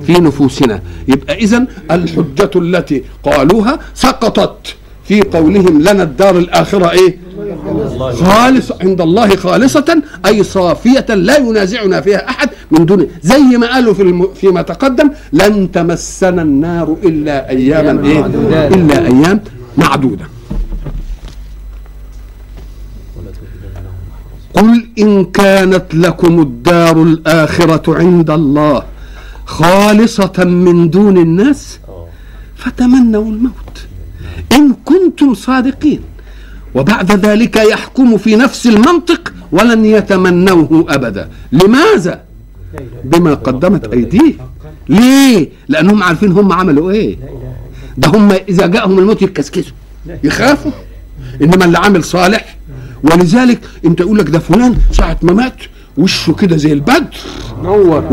[0.06, 0.80] في نفوسنا.
[1.08, 4.74] يبقى اذا الحجة التي قالوها سقطت.
[5.08, 7.25] في قولهم لنا الدار الآخرة إيه؟
[8.24, 13.94] خالص عند الله خالصة أي صافية لا ينازعنا فيها أحد من دون زي ما قالوا
[13.94, 14.28] في الم...
[14.34, 18.26] فيما تقدم لن تمسنا النار إلا أياما إيه.
[18.66, 19.40] إلا أيام
[19.78, 20.26] معدودة.
[24.54, 28.82] قل إن كانت لكم الدار الآخرة عند الله
[29.46, 31.78] خالصة من دون الناس
[32.56, 33.76] فتمنوا الموت.
[34.52, 36.00] إن كنتم صادقين.
[36.76, 41.28] وبعد ذلك يحكم في نفس المنطق ولن يتمنوه أبدا.
[41.52, 42.20] لماذا؟
[43.04, 44.32] بما قدمت أيديه.
[44.88, 47.16] ليه؟ لأنهم عارفين هم عملوا إيه.
[47.96, 49.72] ده هم إذا جاءهم الموت يتكسكسوا
[50.24, 50.70] يخافوا.
[51.42, 52.56] إنما اللي عامل صالح.
[53.02, 55.56] ولذلك أنت يقول لك ده فلان ساعة ما مات
[55.96, 57.16] وشه كده زي البدر
[57.62, 58.04] نور.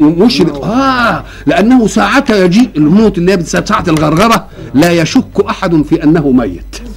[0.00, 1.24] ومشرق آه.
[1.46, 6.89] لأنه ساعتها يجيء الموت اللي هي ساعه الغرغرة لا يشك أحد في أنه ميت.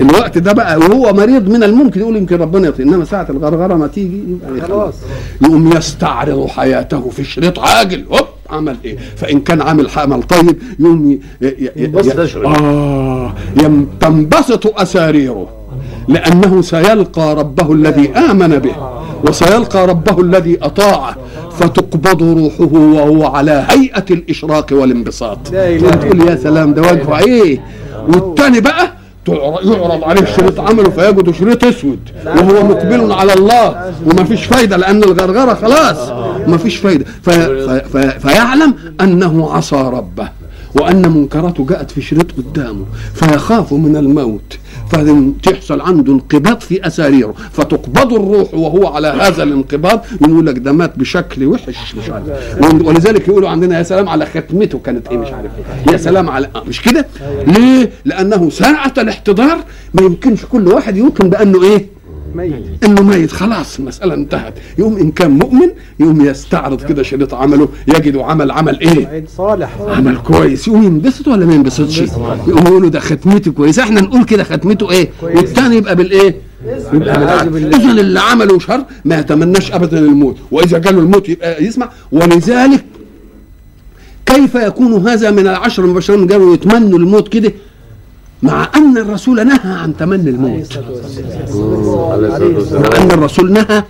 [0.00, 3.86] الوقت ده بقى وهو مريض من الممكن يقول يمكن ربنا يغفر إنما ساعة الغرغرة ما
[3.86, 4.94] تيجي يبقى خلاص.
[5.42, 12.10] يقوم يستعرض حياته في شريط عاجل هوب عمل إيه؟ فإن كان عامل عمل طيب يقوم.
[12.46, 13.34] آه.
[14.00, 15.48] تنبسط أساريره
[16.08, 18.74] لأنه سيلقى ربه الذي آمن به
[19.28, 21.16] وسيلقى ربه الذي أطاعه
[21.58, 25.38] فتقبض روحه وهو على هيئة الإشراق والانبساط.
[25.86, 27.60] وتقول يا سلام ده وجهه إيه؟
[28.08, 28.91] والتاني بقى
[29.28, 35.02] يعرض عليه شريط عمله فيجد شريط أسود وهو مقبل على الله وما فيش فايدة لأن
[35.02, 36.08] الغرغرة خلاص.
[36.46, 37.04] ما فيش فايدة.
[37.22, 37.32] في
[37.92, 40.28] في فيعلم أنه عصى ربه.
[40.74, 44.58] وأن منكراته جاءت في شريط قدامه فيخاف من الموت.
[44.90, 50.98] فتحصل عنده انقباض في أساريره فتقبض الروح وهو على هذا الانقباض يقول لك ده مات
[50.98, 52.26] بشكل وحش مش عارف.
[52.86, 55.50] ولذلك يقولوا عندنا يا سلام على ختمته كانت إيه مش عارف
[55.86, 55.92] إيه.
[55.92, 57.06] يا سلام على آه، مش كده؟
[57.46, 59.58] ليه؟ لأنه ساعة الاحتضار
[59.94, 61.86] ما يمكنش كل واحد يمكن بأنه إيه؟
[62.34, 62.84] ميت.
[62.84, 63.32] إنه ميت.
[63.32, 64.54] خلاص المسألة انتهت.
[64.78, 65.68] يقوم إن كان مؤمن
[66.00, 69.76] يقوم يستعرض كده شريط عمله يجد عمل عمل إيه؟ عيد صالح.
[69.88, 70.68] عمل كويس.
[70.68, 75.10] يقوم ينبسط ولا ما ينبسطش؟ يقوم يقولوا ده ختمته كويسه إحنا نقول كده ختمته إيه؟
[75.22, 76.36] والتاني يبقى بالإيه؟
[76.92, 77.42] يبقى.
[77.48, 80.36] اذا اللي عمله شر ما يتمناش ابدا الموت.
[80.50, 81.88] وإذا جاله الموت يبقى يسمع.
[82.12, 82.84] ولذلك
[84.26, 87.52] كيف يكون هذا من العشر المبشرين؟ قالوا يتمنوا الموت كده.
[88.42, 90.78] مع أن الرسول نهى عن تمني الموت.
[92.72, 93.84] مع أن الرسول نهى.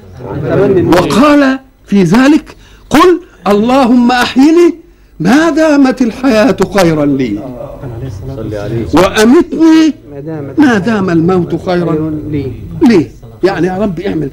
[0.87, 2.57] وقال في ذلك
[2.91, 4.75] قل اللهم أحيني
[5.21, 7.39] ما دامت الحياة خيرا لي.
[8.95, 9.95] وأمتني
[10.59, 12.11] ما دام الموت خيرا
[12.83, 13.11] لي.
[13.45, 14.31] يعني يا رب اعمل.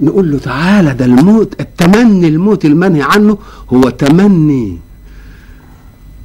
[0.00, 3.38] نقول له تعالى ده الموت التمني الموت المنهي عنه
[3.72, 4.78] هو تمني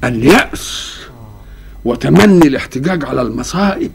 [0.04, 0.97] اليأس.
[1.86, 3.92] وتمني الاحتجاج على المصائب.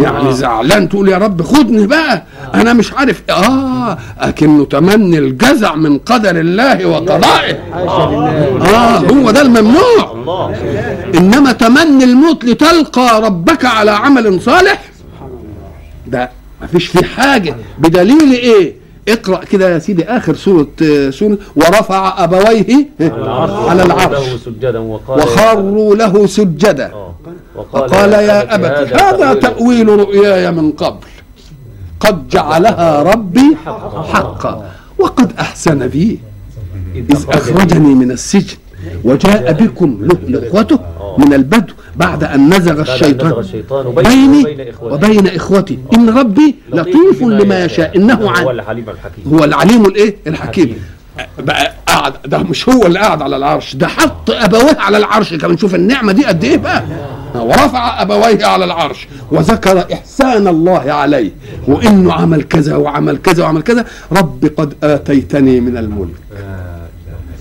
[0.00, 2.22] يعني زعلان تقول يا رب خدني بقى.
[2.54, 3.22] أنا مش عارف.
[3.30, 7.58] آه أكنه تمني الجزع من قدر الله وقضائه.
[7.74, 10.22] آه هو ده الممنوع.
[11.14, 14.82] إنما تمني الموت لتلقى ربك على عمل صالح
[16.06, 16.30] ده
[16.62, 17.56] مفيش فيه حاجة.
[17.78, 22.88] بدليل إيه؟ اقرأ كده يا سيدي آخر سورة آه، سورة ورفع أبويه
[23.68, 24.28] على العرش.
[24.28, 26.92] له سجدا وقال وخروا له سجدا.
[26.92, 27.14] آه.
[27.72, 31.06] فقال يا أبت هذا تأويل رؤياي من قبل.
[32.00, 33.56] قد جعلها ربي
[34.12, 36.20] حقا وقد أحسن بي.
[36.94, 38.56] إذ أخرجني من السجن.
[39.04, 40.78] وجاء بكم له إخوته
[41.18, 43.44] من البدو بعد أن نزغ الشيطان
[43.94, 45.78] بيني وبين إخوتي.
[45.94, 47.96] إن ربي لطيف لما يشاء.
[47.96, 49.34] إنه هو عن الحليم الحكيم.
[49.34, 50.64] هو العليم الإيه؟ الحكيم.
[50.64, 50.78] حكيم.
[51.38, 53.76] بقى قاعد ده مش هو اللي قاعد على العرش.
[53.76, 55.34] ده حط أبويه على العرش.
[55.34, 56.84] كمان شوف النعمة دي قد إيه بقى؟
[57.34, 59.08] ورفع أبويه على العرش.
[59.30, 61.30] وذكر إحسان الله عليه.
[61.68, 63.84] وإنه عمل كذا وعمل كذا وعمل كذا.
[64.12, 66.14] رب قد آتيتني من الملك.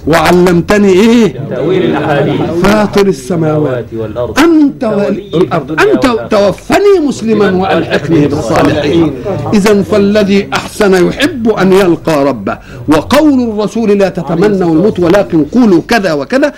[0.08, 2.42] وعلمتني إيه؟ تأويل الأحاديث.
[2.42, 3.86] فاطر السماوات.
[3.94, 4.40] والأرض.
[4.40, 6.06] أنت ولي والارض أنت.
[6.32, 9.14] توفني مسلما وألحقني بالصالحين.
[9.54, 16.14] اذا فالذي أحسن يحب أن يلقى ربه وقول الرسول لا تتمنوا الموت ولكن قولوا كذا
[16.14, 16.54] وكذا.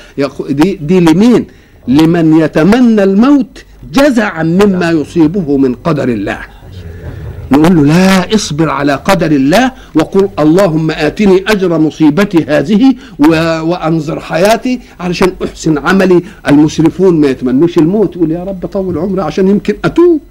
[0.50, 1.48] دي, دي لمين؟
[1.88, 3.64] لمن يتمنى الموت
[3.94, 6.53] جزعا مما يصيبه من قدر الله.
[7.52, 12.96] نقول له لا اصبر على قدر الله وقل اللهم آتني أجر مصيبتي هذه.
[13.70, 19.48] وأنظر حياتي علشان أحسن عملي المسرفون ما يتمنوش الموت يقول يا رب طول عمري عشان
[19.48, 20.22] يمكن أتوب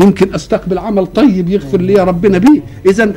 [0.00, 3.12] يمكن أستقبل عمل طيب يغفر لي ربنا بيه اذا.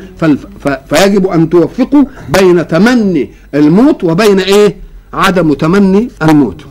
[0.89, 4.75] فيجب أن توفقوا بين تمني الموت وبين إيه
[5.13, 6.65] عدم تمني الموت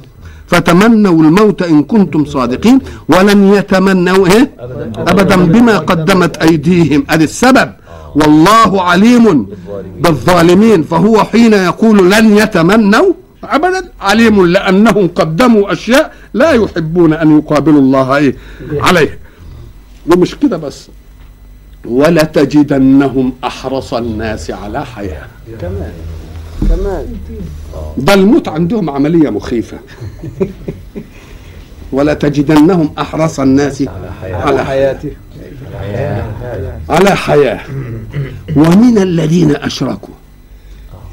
[0.46, 2.78] فتمنوا الموت إن كنتم صادقين
[3.08, 4.50] ولن يتمنوا إيه؟
[4.96, 7.06] ابدا بما قدمت أيديهم.
[7.10, 7.72] ادي السبب.
[8.14, 9.46] والله عليم
[10.00, 10.82] بالظالمين.
[10.82, 13.12] فهو حين يقول لن يتمنوا
[13.44, 18.36] ابدا عليم لأنهم قدموا أشياء لا يحبون أن يقابلوا الله إيه؟
[18.80, 19.18] عليه.
[20.10, 20.88] ومش كده بس.
[21.84, 25.26] ولتجدنهم أحرص الناس على حياة.
[26.68, 27.16] كمان
[27.98, 29.78] ده الموت عندهم عملية مخيفة.
[31.92, 33.84] ولتجدنهم أحرص الناس
[34.22, 35.10] على حياته
[36.88, 37.60] على حياة.
[38.56, 40.14] ومن الذين أشركوا.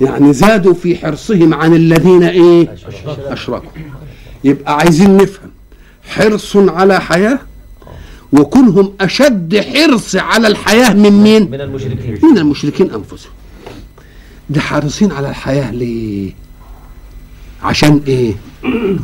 [0.01, 2.75] يعني زادوا في حرصهم عن الذين إيه؟
[3.27, 3.69] أشركوا.
[4.43, 5.51] يبقى عايزين نفهم.
[6.03, 7.39] حرص على حياة
[8.33, 12.19] وكونهم أشد حرص على الحياة من مين؟ من المشركين.
[12.23, 13.31] من المشركين أنفسهم.
[14.53, 16.31] ده حريصين على الحياة ليه؟
[17.63, 18.33] عشان إيه؟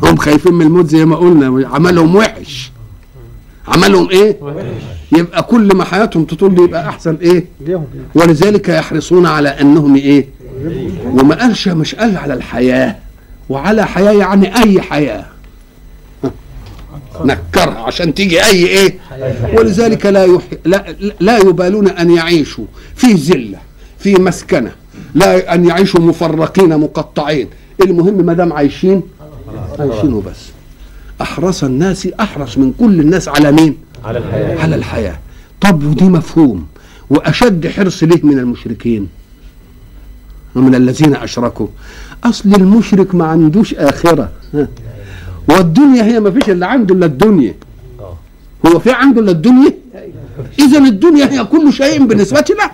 [0.02, 2.72] هم خايفين من الموت زي ما قلنا عملهم وحش.
[3.68, 4.36] عملهم إيه؟
[5.12, 7.44] يبقى كل ما حياتهم تطول يبقى أحسن إيه؟
[8.14, 10.28] ولذلك يحرصون على أنهم إيه؟
[11.04, 12.96] وما قالش مش قال على الحياة.
[13.48, 15.26] وعلى حياة يعني أي حياة.
[17.24, 18.98] نكرها عشان تيجي أي إيه؟
[19.58, 20.42] ولذلك لا يح...
[20.64, 22.64] لا لا يبالون أن يعيشوا
[22.96, 23.58] في ذلة
[23.98, 24.72] في مسكنة.
[25.14, 27.48] لا أن يعيشوا مفرقين مقطعين.
[27.80, 29.02] المهم ما دام عايشين
[29.78, 30.50] عايشين وبس.
[31.20, 34.62] أحرص الناس أحرص من كل الناس على مين؟ على الحياة.
[34.62, 35.18] على الحياة.
[35.60, 36.66] طب ودي مفهوم.
[37.10, 39.08] وأشد حرص ليه من المشركين؟
[40.56, 41.66] ومن الذين أشركوا.
[42.24, 44.28] أصل المشرك ما عندوش آخرة.
[44.54, 44.68] ها.
[45.48, 47.54] والدنيا هي ما فيش اللي عنده إلا الدنيا.
[48.66, 49.72] هو في عنده إلا الدنيا؟
[50.58, 52.70] اذا الدنيا هي كل شيء بالنسبة له.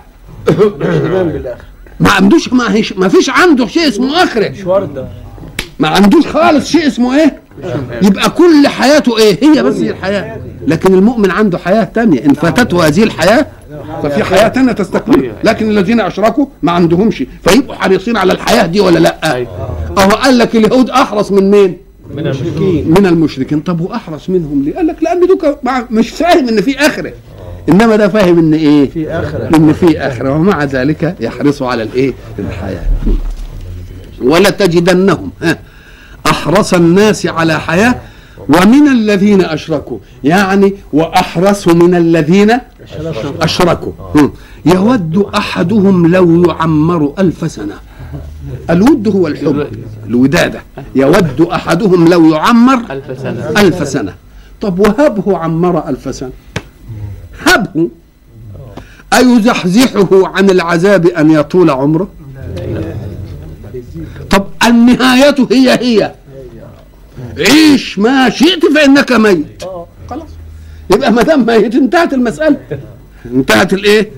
[2.01, 4.49] ما عندوش ما, هيش ما فيش عنده شيء اسمه آخرة.
[4.49, 5.09] مش وردة.
[5.79, 7.41] ما عندوش خالص شيء اسمه إيه؟
[8.03, 10.37] يبقى كل حياته إيه؟ هي بس هي الحياة.
[10.67, 12.25] لكن المؤمن عنده حياة تانية.
[12.25, 13.47] إن فاتته هذه الحياة
[14.03, 15.33] ففي حياة تانية تستقبل.
[15.45, 17.25] لكن الذين أشركوا ما عندهمش.
[17.45, 19.37] فيبقوا حريصين على الحياة دي ولا لأ؟
[19.99, 21.77] اهو قال لك اليهود أحرص من مين؟
[22.15, 22.91] من المشركين.
[22.91, 23.61] من المشركين.
[23.61, 25.59] طب وأحرص منهم ليه؟ قال لك لأن دوك
[25.91, 27.13] مش فاهم إن في آخرة.
[27.69, 29.57] إنما ده فاهم إن إيه؟ في آخرة.
[29.57, 30.31] إن في آخرة.
[30.35, 32.85] ومع ذلك يحرصوا على الإيه؟ الحياة.
[34.23, 35.59] ولا تجدنهم ها،
[36.27, 37.95] أحرص الناس على حياة
[38.49, 39.99] ومن الذين أشركوا.
[40.25, 42.59] يعني واحرصوا من الذين
[43.41, 43.93] أشركوا.
[44.67, 47.75] يود أحدهم لو يعمر ألف سنة.
[48.71, 49.67] الود هو الحب
[50.07, 50.61] الودادة.
[50.95, 53.51] يود أحدهم لو يعمر ألف سنة.
[53.61, 54.15] ألف سنة.
[54.61, 56.31] طب وهبه عمر ألف سنة.
[57.43, 57.89] هبه
[59.15, 62.09] أيزحزحه عن العذاب أن يطول عمره؟
[64.31, 66.15] طب النهاية هي هي.
[67.39, 69.63] عيش ما شئت فإنك ميت.
[70.11, 70.29] خلاص.
[70.95, 72.57] يبقى ما دام ميت انتهت المسألة.
[73.27, 74.11] انتهت الإيه؟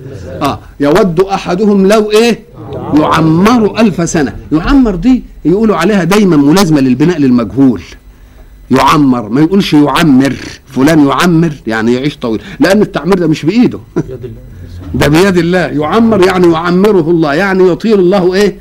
[0.43, 0.59] آه.
[0.81, 2.41] يود أحدهم لو إيه؟
[2.95, 4.37] يعمر ألف سنة.
[4.53, 7.83] يعمر دي يقولوا عليها دايما ملازمة للبناء للمجهول.
[8.71, 10.35] يعمر ما يقولش يعمر
[10.67, 12.43] فلان يعمر يعني يعيش طويل.
[12.61, 13.79] لأن التعمير ده مش بإيده.
[14.95, 15.59] ده بيد الله.
[15.67, 18.59] يعمر يعني يعمره الله يعني يطيل الله إيه؟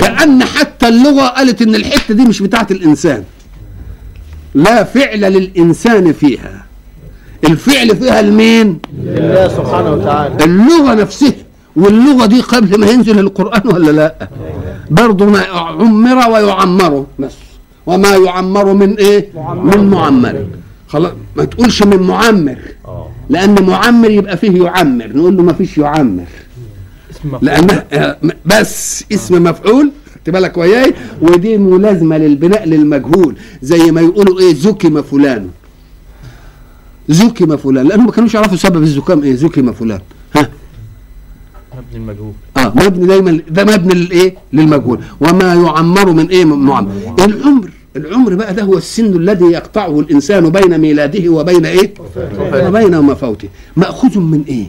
[0.00, 3.24] كأن حتى اللغة قالت إن الحتة دي مش بتاعت الإنسان.
[4.54, 6.64] لا فعل للإنسان فيها.
[7.44, 10.44] الفعل فيها المين لله سبحانه وتعالى.
[10.44, 11.32] اللغة نفسها.
[11.76, 14.28] واللغة دي قبل ما ينزل القرآن ولا لا؟
[14.90, 17.32] برضه ما عمر ويعمر بس.
[17.88, 19.28] وما يعمر من إيه؟
[19.68, 20.46] من معمر.
[20.88, 22.58] خلاص ما تقولش من معمر.
[22.84, 23.08] آه.
[23.30, 25.08] لأن معمر يبقى فيه يعمر.
[25.16, 26.24] نقول له ما فيش يعمر.
[27.42, 27.82] لأن
[28.46, 29.90] بس اسم مفعول.
[30.14, 33.36] خدت بالك وياي؟ ودي ملازمة للبناء للمجهول.
[33.62, 35.48] زي ما يقولوا إيه؟ زكم فلان.
[37.08, 37.86] زكم فلان.
[37.88, 40.00] لأنهم ما كانوش يعرفوا سبب الزكام إيه؟ زكم فلان.
[40.36, 40.48] ها؟
[41.78, 42.32] مبني المجهول.
[42.56, 44.98] آه مبني دايما ده مبني للإيه؟ للمجهول.
[45.20, 46.92] وما يعمر من إيه؟ من معمر.
[47.24, 47.70] العمر.
[47.96, 51.94] العمر بقى ده هو السن الذي يقطعه الإنسان بين ميلاده وبين إيه؟
[52.52, 54.66] وبين مفوته مأخوذ من إيه؟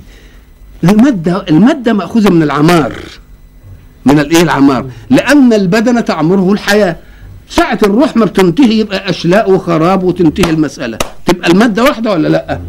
[0.84, 2.94] المادة المادة مأخوذة من العمار.
[4.06, 6.96] من الايه العمار؟ لأن البدن تعمره الحياة.
[7.50, 10.98] ساعة الروح ما بتنتهي يبقى أشلاء وخراب وتنتهي المسألة.
[11.26, 12.60] تبقى المادة واحدة ولا لأ؟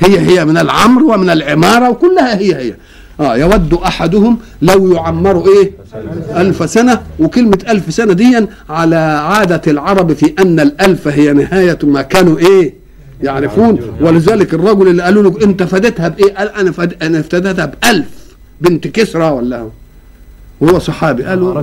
[0.00, 2.74] هي هي من العمر ومن العمارة وكلها هي هي.
[3.20, 5.70] آه يود أحدهم لو يعمر إيه؟
[6.36, 7.02] ألف سنة.
[7.18, 12.74] وكلمة ألف سنة دي على عادة العرب في أن الألف هي نهاية ما كانوا إيه؟
[13.22, 13.80] يعرفون.
[14.00, 17.02] ولذلك الرجل اللي قالوا له انت فدتها بإيه؟ قال أنا فد...
[17.02, 18.06] أنا افتدتها بألف.
[18.60, 19.68] بنت كسرى ولا هو.
[20.60, 21.24] وهو صحابي.
[21.24, 21.62] قالوا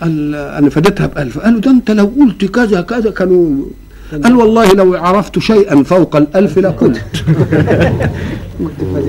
[0.00, 1.38] قال أنا فدتها بألف.
[1.38, 3.64] قالوا ده أنت لو قلت كذا كذا كانوا
[4.12, 7.02] قال والله لو عرفت شيئا فوق الألف لقلت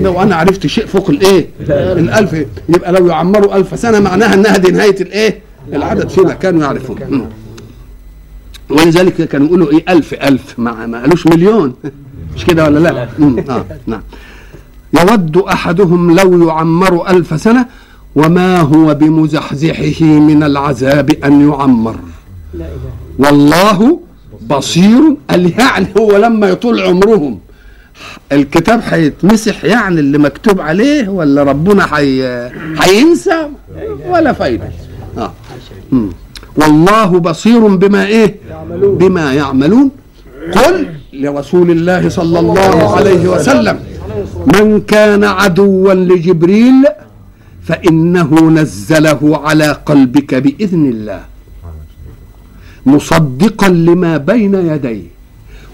[0.04, 2.46] لو أنا عرفت شيء فوق الإيه؟ الألف.
[2.68, 5.38] يبقى لو يعمروا ألف سنة معناها إنها دي نهاية الإيه؟
[5.72, 7.28] العدد فيما كانوا يعرفون.
[8.70, 10.58] ولذلك كانوا يقولوا إيه؟ ألف ألف.
[10.58, 11.74] ما, ما قالوش مليون.
[12.36, 13.08] مش كده ولا لا.
[13.50, 14.02] آه نعم.
[15.00, 17.66] يود أحدهم لو يعمر ألف سنة
[18.16, 21.96] وما هو بمزحزحه من العذاب أن يعمر.
[23.18, 24.00] والله
[24.50, 27.38] بصير قال يعني هو لما يطول عمرهم
[28.32, 32.22] الكتاب هيتمسح يعني اللي مكتوب عليه ولا ربنا حي...
[32.82, 33.48] هينسى؟
[34.08, 34.68] ولا فايدة.
[35.18, 35.32] آه.
[36.56, 38.36] والله بصير بما إيه.
[38.82, 39.90] بما يعملون.
[40.52, 43.80] قل لرسول الله صلى الله عليه وسلم
[44.46, 46.84] من كان عدوا لجبريل
[47.62, 51.20] فإنه نزله على قلبك بإذن الله.
[52.86, 55.06] مصدقا لما بين يديه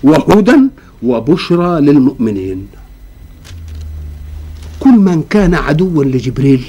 [0.02, 0.58] وهدى
[1.02, 2.66] وبشرى للمؤمنين.
[4.80, 6.64] كل من كان عدوا لجبريل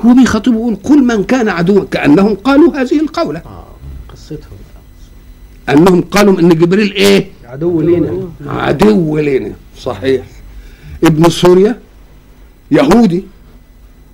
[0.00, 3.42] هو بيخاطبه يقول كل من كان عدوا كأنهم قالوا هذه القولة.
[4.12, 4.58] قصتهم.
[5.68, 8.28] أنهم قالوا إن جبريل إيه؟ عدو لينا.
[8.46, 10.22] عدو لنا صحيح.
[11.04, 11.78] ابن سوريا
[12.70, 13.24] يهودي.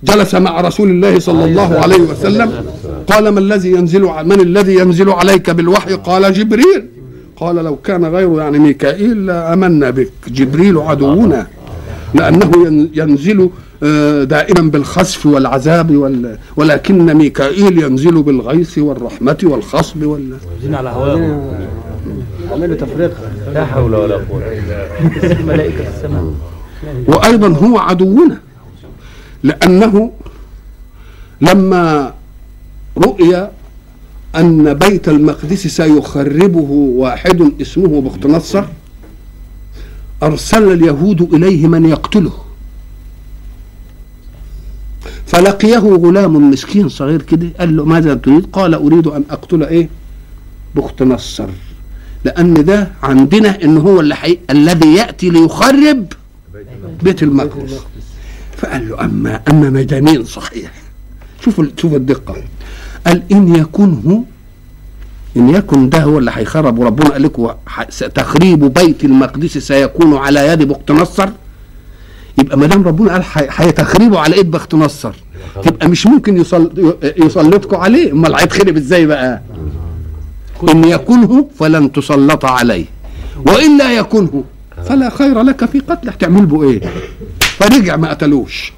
[0.07, 2.51] جلس مع رسول الله صلى الله عليه وسلم.
[3.07, 6.85] قال ما الذي ينزل من الذي ينزل عليك بالوحي؟ قال جبريل.
[7.37, 10.09] قال لو كان غيره يعني ميكائيل لآمنا بك.
[10.27, 11.47] جبريل عدونا.
[12.13, 13.49] لأنه ين- ينزل
[13.83, 16.37] آه، دائما بالخسف والعذاب وال...
[16.57, 20.33] ولكن ميكائيل ينزل بالغيث والرحمة والخصب وال...
[20.73, 20.89] على
[22.51, 23.13] عملوا تفرقه
[23.53, 24.41] لا حول ولا قوة.
[25.47, 26.33] ملائكة في السماء.
[27.07, 28.37] وأيضا هو عدونا.
[29.45, 30.11] لأنه
[31.41, 32.13] لما
[32.97, 33.49] رؤي
[34.35, 38.63] أن بيت المقدس سيخربه واحد اسمه بخت نصر
[40.23, 42.33] أرسل اليهود إليه من يقتله.
[45.27, 49.89] فلقيه غلام مسكين صغير كده قال له ماذا تريد؟ قال أريد أن أقتل إيه؟
[50.75, 51.49] بخت نصر
[52.25, 54.37] لأن ده عندنا إن هو اللي حي...
[54.49, 56.05] الذي يأتي ليخرب
[57.03, 57.79] بيت المقدس.
[58.65, 60.71] فقال له اما أما مجانين صحيح.
[61.43, 62.35] شوف ال- شوف الدقة.
[63.07, 64.19] قال إن يكن هو
[65.37, 67.49] إن يكن ده هو اللي هيخرب وربنا قال لكم
[68.15, 71.29] تخريب بيت المقدس سيكون على يد بخت نصر.
[72.37, 75.13] يبقى ما دام ربنا قال هيتخربوا على إيد بخت نصر
[75.63, 78.11] تبقى مش ممكن يصل يسلطكم عليه.
[78.11, 79.41] أمال هيتخرب إزاي بقى؟
[80.69, 82.85] إن يكنه فلن تسلط عليه
[83.45, 84.43] والا يكنه
[84.89, 86.11] فلا خير لك في قتله.
[86.11, 86.81] تعمل به إيه؟
[87.57, 88.73] فرجع ما قتلوش.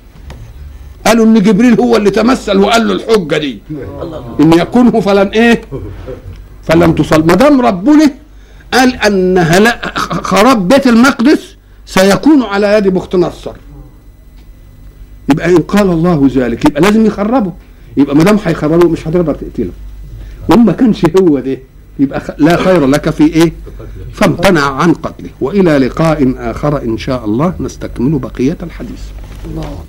[1.06, 3.60] قالوا إن جبريل هو اللي تمثل وقال له الحجة دي.
[4.40, 5.62] إن يكنه فلن إيه؟
[6.64, 7.26] فلن تصل.
[7.26, 8.12] ما دام ربنا
[8.74, 9.46] قال أن
[10.22, 11.56] خراب بيت المقدس
[11.86, 13.52] سيكون على يد بخت نصر.
[15.30, 17.54] يبقى إن قال الله ذلك يبقى لازم يخربه.
[17.98, 19.72] يبقى ما دام هيخربه مش هتقدر تقتله.
[20.50, 21.58] وما كانش هو ده.
[22.00, 23.54] يبقى لا خير لك في إيه؟
[24.14, 25.30] فامتنع عن قتله.
[25.42, 29.02] وإلى لقاء آخر إن شاء الله نستكمل بقية الحديث.
[29.46, 29.84] الله.